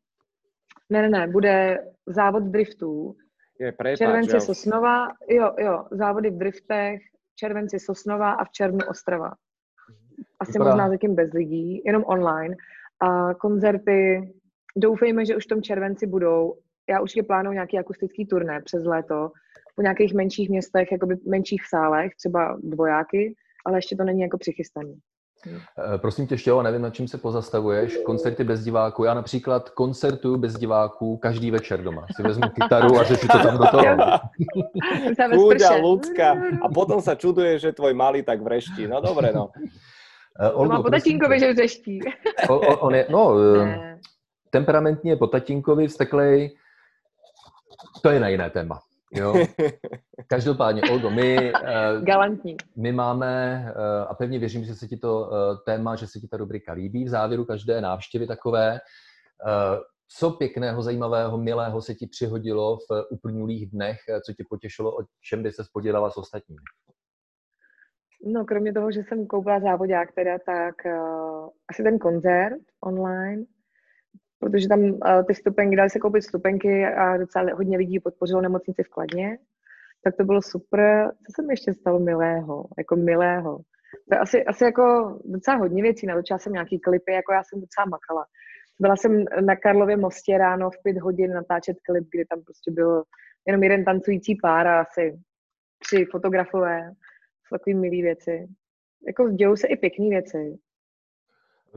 Ne, 0.90 1.02
ne, 1.02 1.08
ne, 1.08 1.28
bude 1.28 1.78
závod 2.06 2.42
driftů, 2.42 3.16
je, 3.60 3.72
prepáč, 3.72 3.98
červenci 3.98 4.36
ja... 4.36 4.40
Sosnova, 4.40 5.08
jo, 5.28 5.54
jo, 5.58 5.84
závody 5.90 6.30
v 6.30 6.38
driftech, 6.38 7.00
červenci 7.36 7.78
Sosnova 7.78 8.32
a 8.32 8.44
v 8.44 8.50
červnu 8.50 8.80
Ostrava. 8.88 9.32
Asi 10.40 10.52
Vypadá. 10.52 10.70
možná 10.70 10.88
zatím 10.88 11.14
bez 11.14 11.32
lidí, 11.32 11.82
jenom 11.84 12.04
online. 12.06 12.56
A 13.00 13.34
koncerty, 13.34 14.32
doufejme, 14.76 15.24
že 15.24 15.36
už 15.36 15.44
v 15.44 15.48
tom 15.48 15.62
červenci 15.62 16.06
budou. 16.06 16.54
Já 16.90 17.00
určitě 17.00 17.22
plánuju 17.22 17.52
nějaký 17.52 17.78
akustický 17.78 18.26
turné 18.26 18.60
přes 18.64 18.84
léto, 18.84 19.30
po 19.76 19.82
nějakých 19.82 20.14
menších 20.14 20.50
městech, 20.50 20.92
jakoby 20.92 21.16
menších 21.26 21.66
sálech, 21.66 22.12
třeba 22.16 22.58
dvojáky, 22.62 23.34
ale 23.66 23.78
ještě 23.78 23.96
to 23.96 24.04
není 24.04 24.20
jako 24.20 24.38
přichystaný. 24.38 24.94
Eh, 25.46 25.98
prosím 25.98 26.26
tě, 26.26 26.38
Štělo, 26.38 26.62
nevím, 26.62 26.82
na 26.82 26.90
čím 26.90 27.08
se 27.08 27.18
pozastavuješ. 27.18 27.96
Koncerty 27.96 28.44
bez 28.44 28.64
diváků. 28.64 29.04
Já 29.04 29.14
například 29.14 29.70
koncertuju 29.70 30.36
bez 30.36 30.56
diváků 30.56 31.16
každý 31.16 31.50
večer 31.50 31.82
doma. 31.82 32.06
Si 32.16 32.22
vezmu 32.22 32.48
kytaru 32.48 32.96
a 32.96 33.02
řeši 33.04 33.28
to 33.28 33.38
tam 33.38 33.58
do 33.58 33.64
toho. 33.70 33.84
Kúďa, 35.36 35.80
ľudská. 35.80 36.28
A 36.60 36.66
potom 36.68 37.00
sa 37.00 37.16
čuduje, 37.16 37.58
že 37.58 37.72
tvoj 37.72 37.94
malý 37.96 38.22
tak 38.22 38.42
vreští. 38.42 38.84
No 38.84 39.00
dobré, 39.00 39.32
no. 39.32 39.48
Uh, 40.40 40.60
Olgo, 40.60 40.74
to 40.74 40.78
má 40.78 40.82
po 40.82 40.90
tatínkovi, 40.90 41.40
že 41.40 41.54
vreští. 41.54 42.00
On, 42.48 42.60
on 42.78 42.94
je, 42.94 43.06
no, 43.10 43.38
ne. 43.64 44.00
temperamentně 44.50 45.16
po 45.16 45.26
tatínkovi, 45.26 45.86
vsteklej. 45.86 46.56
To 48.02 48.10
je 48.10 48.20
na 48.20 48.28
jiné 48.28 48.50
téma. 48.50 48.80
Jo. 49.12 49.34
Každopádně, 50.26 50.82
Olgo, 50.82 51.10
my, 51.10 51.52
uh, 51.52 52.04
Galantní. 52.04 52.56
my 52.76 52.92
máme, 52.92 53.64
uh, 53.76 54.10
a 54.10 54.14
pevně 54.14 54.38
věřím, 54.38 54.64
že 54.64 54.74
se 54.74 54.88
ti 54.88 54.96
to 54.96 55.20
uh, 55.20 55.28
téma, 55.66 55.96
že 55.96 56.06
se 56.06 56.20
ti 56.20 56.28
ta 56.28 56.36
rubrika 56.36 56.72
líbí 56.72 57.04
v 57.04 57.08
závěru 57.08 57.44
každé 57.44 57.80
návštěvy 57.80 58.26
takové. 58.26 58.80
Uh, 59.46 59.78
co 60.18 60.30
pěkného, 60.30 60.82
zajímavého, 60.82 61.38
milého 61.38 61.82
se 61.82 61.94
ti 61.94 62.06
přihodilo 62.06 62.76
v 62.76 63.04
uplynulých 63.10 63.70
dnech, 63.70 63.98
co 64.26 64.32
tě 64.32 64.44
potěšilo, 64.50 64.96
o 64.96 65.04
čem 65.28 65.42
by 65.42 65.52
se 65.52 65.62
podělala 65.72 66.10
s 66.10 66.16
ostatními? 66.16 66.62
No, 68.24 68.44
kromě 68.44 68.72
toho, 68.72 68.92
že 68.92 69.02
jsem 69.02 69.26
koupila 69.26 69.60
závodák 69.60 70.12
teda, 70.12 70.38
tak 70.38 70.74
uh, 70.84 71.48
asi 71.68 71.82
ten 71.82 71.98
koncert 71.98 72.60
online, 72.80 73.44
protože 74.38 74.68
tam 74.68 74.80
uh, 74.80 74.98
ty 75.26 75.34
stupenky, 75.34 75.76
dali 75.76 75.90
se 75.90 75.98
koupit 75.98 76.22
stupenky 76.22 76.86
a 76.86 77.16
docela 77.16 77.54
hodně 77.54 77.78
lidí 77.78 78.00
podpořilo 78.00 78.40
nemocnici 78.40 78.82
v 78.82 78.88
Kladně, 78.88 79.38
tak 80.04 80.16
to 80.16 80.24
bylo 80.24 80.42
super. 80.42 81.12
Co 81.26 81.32
jsem 81.34 81.50
ještě 81.50 81.74
stalo 81.74 81.98
milého, 81.98 82.64
jako 82.78 82.96
milého? 82.96 83.58
To 84.08 84.14
je 84.14 84.18
asi, 84.18 84.44
asi 84.44 84.64
jako 84.64 85.18
docela 85.24 85.56
hodně 85.56 85.82
věcí, 85.82 86.06
natočila 86.06 86.38
jsem 86.38 86.52
nějaký 86.52 86.78
klipy, 86.80 87.12
jako 87.12 87.32
já 87.32 87.42
jsem 87.44 87.60
docela 87.60 87.84
makala. 87.84 88.26
Byla 88.80 88.96
jsem 88.96 89.24
na 89.40 89.56
Karlově 89.56 89.96
mostě 89.96 90.38
ráno 90.38 90.70
v 90.70 90.82
pět 90.82 90.98
hodin 90.98 91.32
natáčet 91.32 91.76
klip, 91.86 92.08
kdy 92.10 92.24
tam 92.24 92.42
prostě 92.42 92.70
byl 92.70 93.02
jenom 93.46 93.62
jeden 93.62 93.84
tancující 93.84 94.36
pár 94.42 94.66
a 94.66 94.80
asi 94.80 95.18
tři 95.78 96.04
fotografové. 96.10 96.92
Takový 97.50 97.74
milý 97.74 98.02
věci. 98.02 98.48
jako 99.06 99.28
dějou 99.28 99.56
se 99.56 99.66
i 99.66 99.76
pěkné 99.76 100.08
věci. 100.08 100.58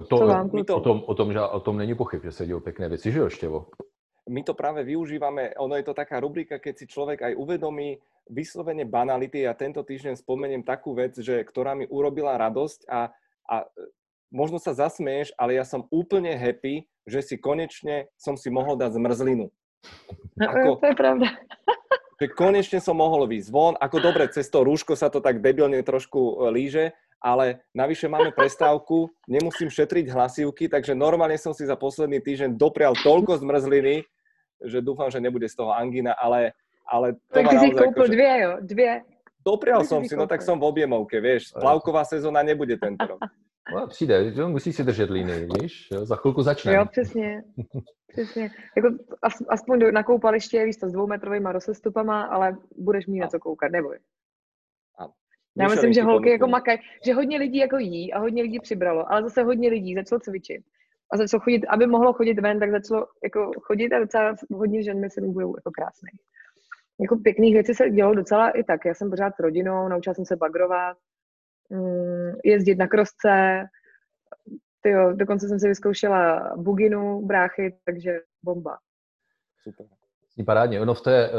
To, 0.09 0.17
vám, 0.17 0.49
to... 0.49 0.77
O, 0.77 0.79
tom, 0.79 1.03
o, 1.05 1.13
tom, 1.15 1.33
že, 1.33 1.39
o 1.39 1.59
tom 1.59 1.77
není 1.77 1.95
pochyb, 1.95 2.23
že 2.23 2.31
se 2.31 2.45
dějou 2.45 2.59
pěkné 2.59 2.89
věci, 2.89 3.11
že 3.11 3.19
jo, 3.19 3.29
Štěvo? 3.29 3.65
My 4.29 4.43
to 4.43 4.53
práve 4.53 4.83
využívame, 4.83 5.51
ono 5.59 5.75
je 5.75 5.83
to 5.83 5.93
taká 5.93 6.19
rubrika, 6.19 6.55
keď 6.55 6.77
si 6.79 6.85
človek 6.87 7.21
aj 7.27 7.33
uvedomí 7.35 7.99
vyslovene 8.31 8.87
banality. 8.87 9.43
Ja 9.43 9.51
tento 9.51 9.83
týždeň 9.83 10.15
spomeniem 10.15 10.63
takú 10.63 10.95
vec, 10.95 11.19
že, 11.19 11.43
ktorá 11.43 11.75
mi 11.75 11.83
urobila 11.91 12.39
radosť 12.39 12.87
a, 12.87 13.11
a 13.51 13.55
možno 14.31 14.63
sa 14.63 14.71
zasmieš, 14.71 15.35
ale 15.35 15.59
ja 15.59 15.67
som 15.67 15.91
úplne 15.91 16.31
happy, 16.39 16.87
že 17.03 17.19
si 17.19 17.35
konečne 17.35 18.07
som 18.15 18.39
si 18.39 18.47
mohol 18.47 18.79
dať 18.79 18.95
zmrzlinu. 18.95 19.51
No, 20.39 20.47
ako, 20.47 20.79
to 20.79 20.87
je 20.87 20.95
pravda. 20.95 21.27
Že 22.23 22.39
konečne 22.39 22.79
som 22.79 22.95
mohol 22.95 23.27
výjsť 23.27 23.51
von. 23.51 23.75
Ako 23.75 23.99
dobre, 23.99 24.31
cez 24.31 24.47
to 24.47 24.63
rúško 24.63 24.95
sa 24.95 25.11
to 25.11 25.19
tak 25.19 25.43
debilne 25.43 25.83
trošku 25.83 26.47
e, 26.47 26.55
líže, 26.55 26.85
ale 27.19 27.67
navyše 27.75 28.07
máme 28.07 28.31
prestávku, 28.31 29.11
nemusím 29.27 29.67
šetriť 29.67 30.07
hlasivky, 30.07 30.71
takže 30.71 30.95
normálne 30.95 31.35
som 31.35 31.51
si 31.51 31.67
za 31.67 31.75
posledný 31.75 32.23
týždeň 32.23 32.55
doprial 32.55 32.95
toľko 32.95 33.43
zmrzliny, 33.43 34.07
že 34.63 34.79
dúfam, 34.79 35.11
že 35.11 35.19
nebude 35.19 35.51
z 35.51 35.59
toho 35.59 35.75
angina, 35.75 36.15
ale, 36.15 36.55
ale 36.87 37.19
to 37.27 37.43
Tak 37.43 37.59
si 37.59 37.67
koupil 37.75 38.07
akože... 38.07 38.15
dvě, 38.15 38.33
jo? 38.39 38.51
Dvě. 38.63 38.93
Doprial 39.43 39.83
som 39.83 39.99
si, 40.07 40.15
no 40.15 40.23
tak 40.23 40.39
som 40.39 40.55
v 40.55 40.71
objemovke, 40.71 41.19
vieš. 41.19 41.51
Plavková 41.51 42.07
sezóna 42.07 42.39
nebude 42.39 42.79
tento 42.79 43.03
rok. 43.03 43.19
No, 43.71 43.87
přijde, 43.87 44.31
že 44.31 44.45
musí 44.45 44.73
si 44.73 44.83
držet 44.83 45.09
líny, 45.09 45.47
víš? 45.61 45.89
Za 46.01 46.15
chvilku 46.15 46.41
začne. 46.41 46.73
Jo, 46.73 46.85
přesně. 46.91 47.43
přesně. 48.07 48.51
Jako, 48.77 48.89
aspoň 49.49 49.79
do, 49.79 49.91
na 49.91 50.03
koupaliště, 50.03 50.65
víš 50.65 50.77
to, 50.77 50.89
s 50.89 50.91
dvoumetrovými 50.91 51.49
rozestupama, 51.51 52.21
ale 52.23 52.57
budeš 52.77 53.07
mít 53.07 53.19
na 53.19 53.27
co 53.27 53.39
koukat, 53.39 53.71
neboj. 53.71 53.97
Já 55.59 55.67
myslím, 55.67 55.93
že 55.93 56.03
holky 56.03 56.29
jako 56.29 56.47
makaj, 56.47 56.77
že 57.05 57.13
hodně 57.13 57.37
lidí 57.37 57.57
jako 57.57 57.77
jí 57.77 58.13
a 58.13 58.19
hodně 58.19 58.43
lidí 58.43 58.59
přibralo, 58.59 59.11
ale 59.11 59.23
zase 59.23 59.43
hodně 59.43 59.69
lidí 59.69 59.95
začalo 59.95 60.19
cvičit. 60.19 60.65
A 61.11 61.17
začalo 61.17 61.41
chodit, 61.41 61.65
aby 61.65 61.87
mohlo 61.87 62.13
chodit 62.13 62.39
ven, 62.39 62.59
tak 62.59 62.71
začalo 62.71 63.07
jako 63.23 63.51
chodit 63.61 63.93
a 63.93 63.99
docela 63.99 64.35
hodně 64.51 64.83
žen 64.83 64.99
myslím 64.99 65.33
budou 65.33 65.55
jako 65.57 65.71
krásný. 65.71 66.09
Jako 66.99 67.15
pěkných 67.15 67.53
věcí 67.53 67.73
se 67.73 67.89
dělo 67.89 68.15
docela 68.15 68.49
i 68.49 68.63
tak. 68.63 68.85
Já 68.85 68.93
jsem 68.93 69.09
pořád 69.09 69.35
s 69.35 69.39
rodinou, 69.39 69.87
naučila 69.87 70.13
jsem 70.13 70.25
se 70.25 70.35
bagrovat, 70.35 70.97
jezdit 72.43 72.75
na 72.75 72.87
krosce, 72.87 73.63
tyjo, 74.81 75.13
dokonce 75.13 75.47
jsem 75.47 75.59
si 75.59 75.67
vyzkoušela 75.67 76.53
buginu, 76.57 77.25
bráchy, 77.25 77.77
takže 77.85 78.19
bomba. 78.43 78.77
Super. 79.63 79.85
Parádně. 80.45 80.81
Ono 80.81 80.93
v 80.93 81.01
té 81.01 81.29
uh, 81.29 81.35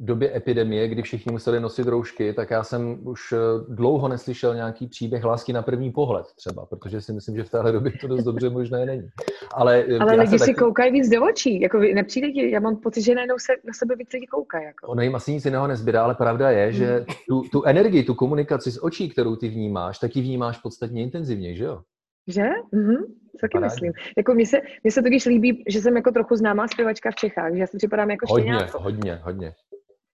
době 0.00 0.36
epidemie, 0.36 0.88
kdy 0.88 1.02
všichni 1.02 1.32
museli 1.32 1.60
nosit 1.60 1.86
roušky, 1.86 2.32
tak 2.32 2.50
já 2.50 2.62
jsem 2.62 2.98
už 3.02 3.32
eh, 3.32 3.36
dlouho 3.68 4.08
neslyšel 4.08 4.54
nějaký 4.54 4.86
příběh 4.86 5.24
lásky 5.24 5.52
na 5.52 5.62
první 5.62 5.90
pohled 5.90 6.26
třeba, 6.36 6.66
protože 6.66 7.00
si 7.00 7.12
myslím, 7.12 7.36
že 7.36 7.44
v 7.44 7.50
téhle 7.50 7.72
době 7.72 7.92
to 8.00 8.08
dost 8.08 8.24
dobře 8.24 8.50
možné 8.50 8.86
není. 8.86 9.08
Ale, 9.54 9.84
eh, 9.88 9.98
Ale 9.98 10.16
lidi 10.16 10.38
taky... 10.38 10.44
si 10.44 10.54
koukají 10.54 10.92
víc 10.92 11.08
do 11.08 11.24
očí, 11.24 11.60
jako 11.60 11.78
nepřijde 11.78 12.30
ti, 12.30 12.50
já 12.50 12.60
mám 12.60 12.76
pocit, 12.76 13.02
že 13.02 13.14
najednou 13.14 13.36
se 13.38 13.52
na 13.64 13.72
sebe 13.72 13.96
víc 13.96 14.12
lidi 14.12 14.26
koukají. 14.26 14.64
Jako. 14.64 14.86
Ono 14.86 15.02
jim 15.02 15.14
asi 15.14 15.32
nic 15.32 15.44
jiného 15.44 15.66
nezbydá, 15.66 16.04
ale 16.04 16.14
pravda 16.14 16.50
je, 16.50 16.72
že 16.72 16.86
hmm. 16.86 17.04
tu, 17.28 17.42
tu 17.52 17.64
energii, 17.64 18.04
tu 18.04 18.14
komunikaci 18.14 18.70
z 18.70 18.82
očí, 18.82 19.08
kterou 19.08 19.36
ty 19.36 19.48
vnímáš, 19.48 19.98
tak 19.98 20.16
ji 20.16 20.22
vnímáš 20.22 20.58
podstatně 20.58 21.02
intenzivněji, 21.02 21.56
že 21.56 21.64
jo? 21.64 21.80
Že? 22.26 22.48
Mhm, 22.72 22.96
taky 23.40 23.52
Parádě. 23.52 23.74
myslím. 23.74 23.92
Jako 24.16 24.34
mně 24.34 24.46
se, 24.46 24.60
mně 24.84 24.90
se 24.92 25.02
totiž 25.02 25.26
líbí, 25.26 25.64
že 25.68 25.80
jsem 25.80 25.96
jako 25.96 26.10
trochu 26.10 26.36
známá 26.36 26.68
zpěvačka 26.68 27.10
v 27.10 27.14
Čechách, 27.14 27.52
že 27.52 27.60
já 27.60 27.66
si 27.66 27.76
připadám 27.76 28.10
jako 28.10 28.26
Hodně, 28.28 28.66
hodně, 28.74 29.20
hodně. 29.22 29.54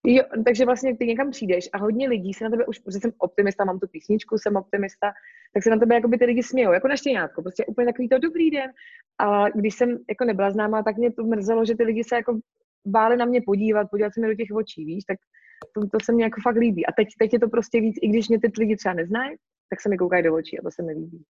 Jo, 0.09 0.25
takže 0.45 0.65
vlastně 0.65 0.97
ty 0.97 1.07
někam 1.07 1.31
přijdeš 1.31 1.69
a 1.73 1.79
hodně 1.79 2.09
lidí 2.09 2.35
se 2.35 2.45
na 2.45 2.51
tebe 2.51 2.67
už, 2.67 2.79
protože 2.79 2.99
jsem 3.01 3.13
optimista, 3.19 3.65
mám 3.65 3.79
tu 3.79 3.87
písničku, 3.89 4.39
jsem 4.39 4.57
optimista, 4.57 5.13
tak 5.55 5.63
se 5.63 5.71
na 5.71 5.77
tebe 5.77 5.95
jako 5.95 6.09
by 6.09 6.19
ty 6.19 6.25
lidi 6.25 6.43
smějou, 6.43 6.73
jako 6.73 6.89
na 6.89 6.97
štěňátko, 6.97 7.43
prostě 7.43 7.65
úplně 7.67 7.87
takový 7.87 8.09
to 8.09 8.19
dobrý 8.19 8.51
den. 8.51 8.71
A 9.19 9.49
když 9.49 9.75
jsem 9.75 9.99
jako 10.09 10.25
nebyla 10.25 10.51
známá, 10.51 10.83
tak 10.83 10.97
mě 10.97 11.13
to 11.13 11.25
mrzelo, 11.25 11.65
že 11.65 11.75
ty 11.75 11.83
lidi 11.83 12.05
se 12.05 12.17
jako 12.17 12.39
báli 12.87 13.17
na 13.17 13.25
mě 13.25 13.41
podívat, 13.47 13.91
podívat 13.91 14.15
se 14.15 14.21
mi 14.21 14.27
do 14.27 14.35
těch 14.35 14.49
očí, 14.57 14.85
víš, 14.85 15.05
tak 15.05 15.19
to, 15.75 15.89
to 15.89 15.99
se 16.05 16.13
mi 16.13 16.23
jako 16.23 16.41
fakt 16.41 16.57
líbí. 16.57 16.87
A 16.87 16.93
teď, 16.93 17.09
teď 17.19 17.33
je 17.33 17.41
to 17.41 17.49
prostě 17.49 17.81
víc, 17.81 17.97
i 18.03 18.09
když 18.09 18.29
mě 18.29 18.41
ty 18.41 18.53
lidi 18.59 18.77
třeba 18.77 18.95
neznají, 18.95 19.37
tak 19.71 19.81
se 19.81 19.89
mi 19.89 19.97
koukají 19.99 20.25
do 20.25 20.35
očí 20.35 20.59
a 20.59 20.63
to 20.63 20.71
se 20.71 20.83
mi 20.83 20.93
líbí. 20.93 21.25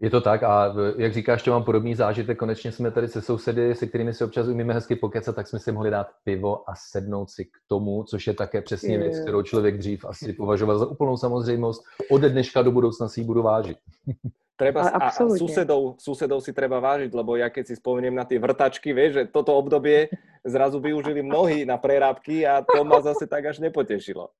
Je 0.00 0.10
to 0.10 0.20
tak 0.20 0.42
a 0.42 0.74
jak 0.96 1.12
říkáš, 1.12 1.42
to 1.42 1.50
mám 1.50 1.64
podobný 1.64 1.94
zážitek. 1.94 2.38
Konečně 2.38 2.72
jsme 2.72 2.90
tady 2.90 3.08
se 3.08 3.22
sousedy, 3.22 3.74
se 3.74 3.86
kterými 3.86 4.14
si 4.14 4.24
občas 4.24 4.48
umíme 4.48 4.74
hezky 4.74 4.96
pokecat, 4.96 5.36
tak 5.36 5.46
jsme 5.48 5.58
si 5.58 5.72
mohli 5.72 5.90
dát 5.90 6.06
pivo 6.24 6.70
a 6.70 6.74
sednout 6.90 7.30
si 7.30 7.44
k 7.44 7.50
tomu, 7.68 8.04
což 8.04 8.26
je 8.26 8.34
také 8.34 8.62
přesně 8.62 8.98
věc, 8.98 9.20
kterou 9.20 9.42
člověk 9.42 9.78
dřív 9.78 10.04
asi 10.04 10.32
považoval 10.32 10.78
za 10.78 10.86
úplnou 10.86 11.16
samozřejmost. 11.16 11.82
Ode 12.10 12.28
dneška 12.28 12.62
do 12.62 12.70
budoucna 12.70 13.08
si 13.08 13.20
ji 13.20 13.24
budu 13.24 13.42
vážit. 13.42 13.78
Treba, 14.58 14.90
a, 14.90 14.98
a 15.06 15.10
susedov, 15.14 16.02
susedov 16.02 16.42
si 16.42 16.50
treba 16.50 16.82
vážiť, 16.82 17.14
lebo 17.14 17.38
ja 17.38 17.46
keď 17.46 17.70
si 17.70 17.74
spomeniem 17.78 18.18
na 18.18 18.26
tie 18.26 18.42
vrtačky, 18.42 18.90
vieš, 18.90 19.14
že 19.14 19.30
toto 19.30 19.54
obdobie 19.54 20.10
zrazu 20.42 20.82
využili 20.82 21.22
mnohí 21.22 21.62
na 21.62 21.78
prerábky 21.78 22.42
a 22.42 22.66
to 22.66 22.82
ma 22.82 22.98
zase 22.98 23.30
tak 23.30 23.46
až 23.54 23.62
nepotešilo. 23.62 24.34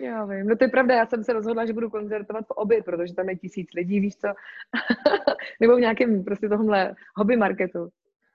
Já 0.00 0.24
vím, 0.24 0.46
no 0.46 0.56
to 0.56 0.64
je 0.64 0.68
pravda, 0.68 0.94
já 0.94 1.06
jsem 1.06 1.24
se 1.24 1.32
rozhodla, 1.32 1.66
že 1.66 1.72
budu 1.72 1.90
koncertovat 1.90 2.44
po 2.48 2.54
oběd, 2.54 2.84
protože 2.84 3.14
tam 3.14 3.28
je 3.28 3.36
tisíc 3.36 3.68
lidí, 3.74 4.00
víš 4.00 4.16
co, 4.16 4.28
nebo 5.60 5.76
v 5.76 5.80
nějakém 5.80 6.24
prostě 6.24 6.48
tohle 6.48 6.94
hobby 7.16 7.36
marketu. 7.36 7.88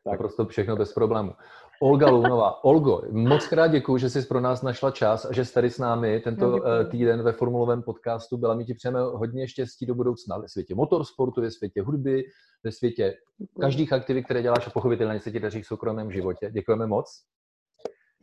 Tak 0.04 0.18
prostě 0.18 0.44
všechno 0.50 0.76
bez 0.76 0.94
problému. 0.94 1.34
Olga 1.82 2.10
Lunová. 2.10 2.64
Olgo, 2.64 3.02
moc 3.12 3.48
krát 3.48 3.68
děkuji, 3.68 3.98
že 3.98 4.10
jsi 4.10 4.22
pro 4.22 4.40
nás 4.40 4.62
našla 4.62 4.92
čas 4.92 5.26
a 5.26 5.34
že 5.34 5.46
jsi 5.46 5.54
tady 5.54 5.70
s 5.70 5.80
námi 5.80 6.20
tento 6.20 6.50
no, 6.50 6.90
týden 6.90 7.24
ve 7.24 7.32
formulovém 7.32 7.84
podcastu. 7.84 8.38
Byla 8.38 8.56
mi 8.56 8.66
ti 8.66 8.74
přejeme 8.74 9.00
hodně 9.02 9.48
štěstí 9.48 9.86
do 9.86 9.96
budoucna 9.96 10.38
ve 10.38 10.48
světě 10.48 10.76
motorsportu, 10.76 11.42
ve 11.42 11.52
světě 11.52 11.82
hudby, 11.82 12.24
ve 12.64 12.72
světě 12.72 13.14
každých 13.62 13.94
aktivit, 13.94 14.24
které 14.26 14.42
děláš 14.42 14.68
a 14.68 14.70
pochopitelně 14.70 15.20
se 15.20 15.32
ti 15.32 15.40
daří 15.40 15.62
v 15.62 15.68
soukromém 15.68 16.12
životě. 16.12 16.52
Děkujeme 16.52 16.88
moc. 16.88 17.26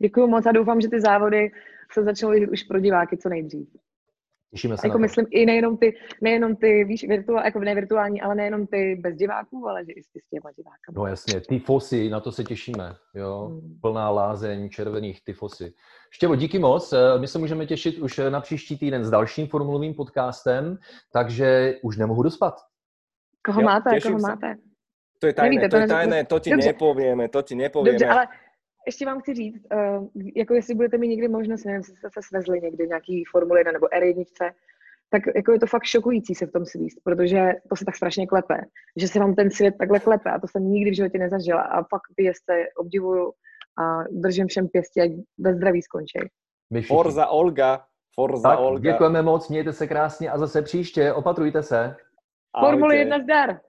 Děkuji 0.03 0.27
moc 0.27 0.45
a 0.45 0.51
doufám, 0.51 0.81
že 0.81 0.89
ty 0.89 1.01
závody 1.01 1.51
se 1.91 2.03
začnou 2.03 2.29
už 2.51 2.63
pro 2.63 2.79
diváky 2.79 3.17
co 3.17 3.29
nejdřív. 3.29 3.67
Těšíme 4.51 4.77
se 4.77 4.87
jako 4.87 4.97
na 4.97 5.01
to. 5.01 5.01
myslím 5.01 5.25
i 5.29 5.45
nejenom 5.45 5.77
ty, 5.77 5.93
nejenom 6.21 6.55
ty, 6.55 6.83
víš, 6.83 7.07
virtuál, 7.07 7.45
jako 7.45 7.59
ne 7.59 7.75
virtuální, 7.75 8.21
ale 8.21 8.35
nejenom 8.35 8.67
ty 8.67 8.95
bez 8.95 9.15
diváků, 9.15 9.67
ale 9.67 9.85
že 9.85 9.91
i 9.91 10.03
s 10.03 10.29
těma 10.29 10.51
divákama. 10.51 10.95
No 10.95 11.05
jasně, 11.05 11.41
ty 11.41 11.59
fosy, 11.59 12.09
na 12.09 12.19
to 12.19 12.31
se 12.31 12.43
těšíme, 12.43 12.95
jo, 13.15 13.47
hmm. 13.51 13.79
plná 13.81 14.09
lázeň 14.09 14.69
červených 14.69 15.23
ty 15.23 15.33
fosy. 15.33 15.73
Štěvo, 16.11 16.35
díky 16.35 16.59
moc, 16.59 16.93
eh, 16.93 17.19
my 17.19 17.27
se 17.27 17.39
můžeme 17.39 17.65
těšit 17.65 17.97
už 17.97 18.21
na 18.29 18.41
příští 18.41 18.77
týden 18.77 19.05
s 19.05 19.09
dalším 19.09 19.47
formulovým 19.47 19.93
podcastem, 19.93 20.77
takže 21.13 21.75
už 21.83 21.97
nemohu 21.97 22.23
dospat. 22.23 22.53
Koho 23.45 23.61
jo, 23.61 23.65
máte, 23.65 24.01
koho 24.01 24.19
se. 24.19 24.27
máte? 24.27 24.55
To 25.19 25.27
je 25.27 25.33
tajné, 25.33 25.55
Nevíte, 25.55 25.69
to, 25.69 25.75
to 25.75 25.81
je 25.81 25.87
tajné, 25.87 26.25
to 26.25 26.39
ti 26.39 26.49
Dobře. 26.49 26.67
nepovieme, 26.67 27.29
to 27.29 27.41
ti 27.41 27.55
nepovieme. 27.55 27.99
Dobře, 27.99 28.07
ale 28.07 28.27
ještě 28.85 29.05
vám 29.05 29.19
chci 29.19 29.33
říct, 29.33 29.65
uh, 29.73 30.07
jako 30.35 30.53
jestli 30.53 30.75
budete 30.75 30.97
mít 30.97 31.07
někdy 31.07 31.27
možnost, 31.27 31.63
nevím, 31.63 31.77
jestli 31.77 31.95
jste 31.95 32.09
se 32.13 32.19
svezli 32.27 32.61
někdy 32.61 32.87
nějaký 32.87 33.23
Formule 33.31 33.59
1 33.59 33.71
nebo 33.71 33.87
R1, 33.87 34.51
tak 35.09 35.21
jako 35.35 35.51
je 35.51 35.59
to 35.59 35.67
fakt 35.67 35.83
šokující 35.83 36.35
se 36.35 36.45
v 36.45 36.51
tom 36.51 36.65
svíst, 36.65 36.97
protože 37.03 37.51
to 37.69 37.75
se 37.75 37.85
tak 37.85 37.95
strašně 37.95 38.27
klepe, 38.27 38.61
že 38.97 39.07
se 39.07 39.19
vám 39.19 39.35
ten 39.35 39.51
svět 39.51 39.75
takhle 39.79 39.99
klepe 39.99 40.31
a 40.31 40.39
to 40.39 40.47
jsem 40.47 40.71
nikdy 40.71 40.91
v 40.91 40.95
životě 40.95 41.17
nezažila 41.17 41.61
a 41.61 41.83
fakt 41.83 42.13
ty 42.15 42.23
jeste 42.23 42.65
obdivuju 42.77 43.31
a 43.77 44.03
držím 44.11 44.47
všem 44.47 44.67
pěstí, 44.67 45.01
ať 45.01 45.11
ve 45.37 45.53
zdraví 45.53 45.81
skončí. 45.81 46.19
Forza 46.87 47.27
Olga, 47.27 47.85
Forza 48.15 48.49
tak, 48.49 48.59
Olga. 48.59 48.91
Děkujeme 48.91 49.21
moc, 49.21 49.49
mějte 49.49 49.73
se 49.73 49.87
krásně 49.87 50.29
a 50.29 50.37
zase 50.37 50.61
příště, 50.61 51.13
opatrujte 51.13 51.63
se. 51.63 51.95
Formule 52.59 52.95
1 52.97 53.19
zdar. 53.19 53.59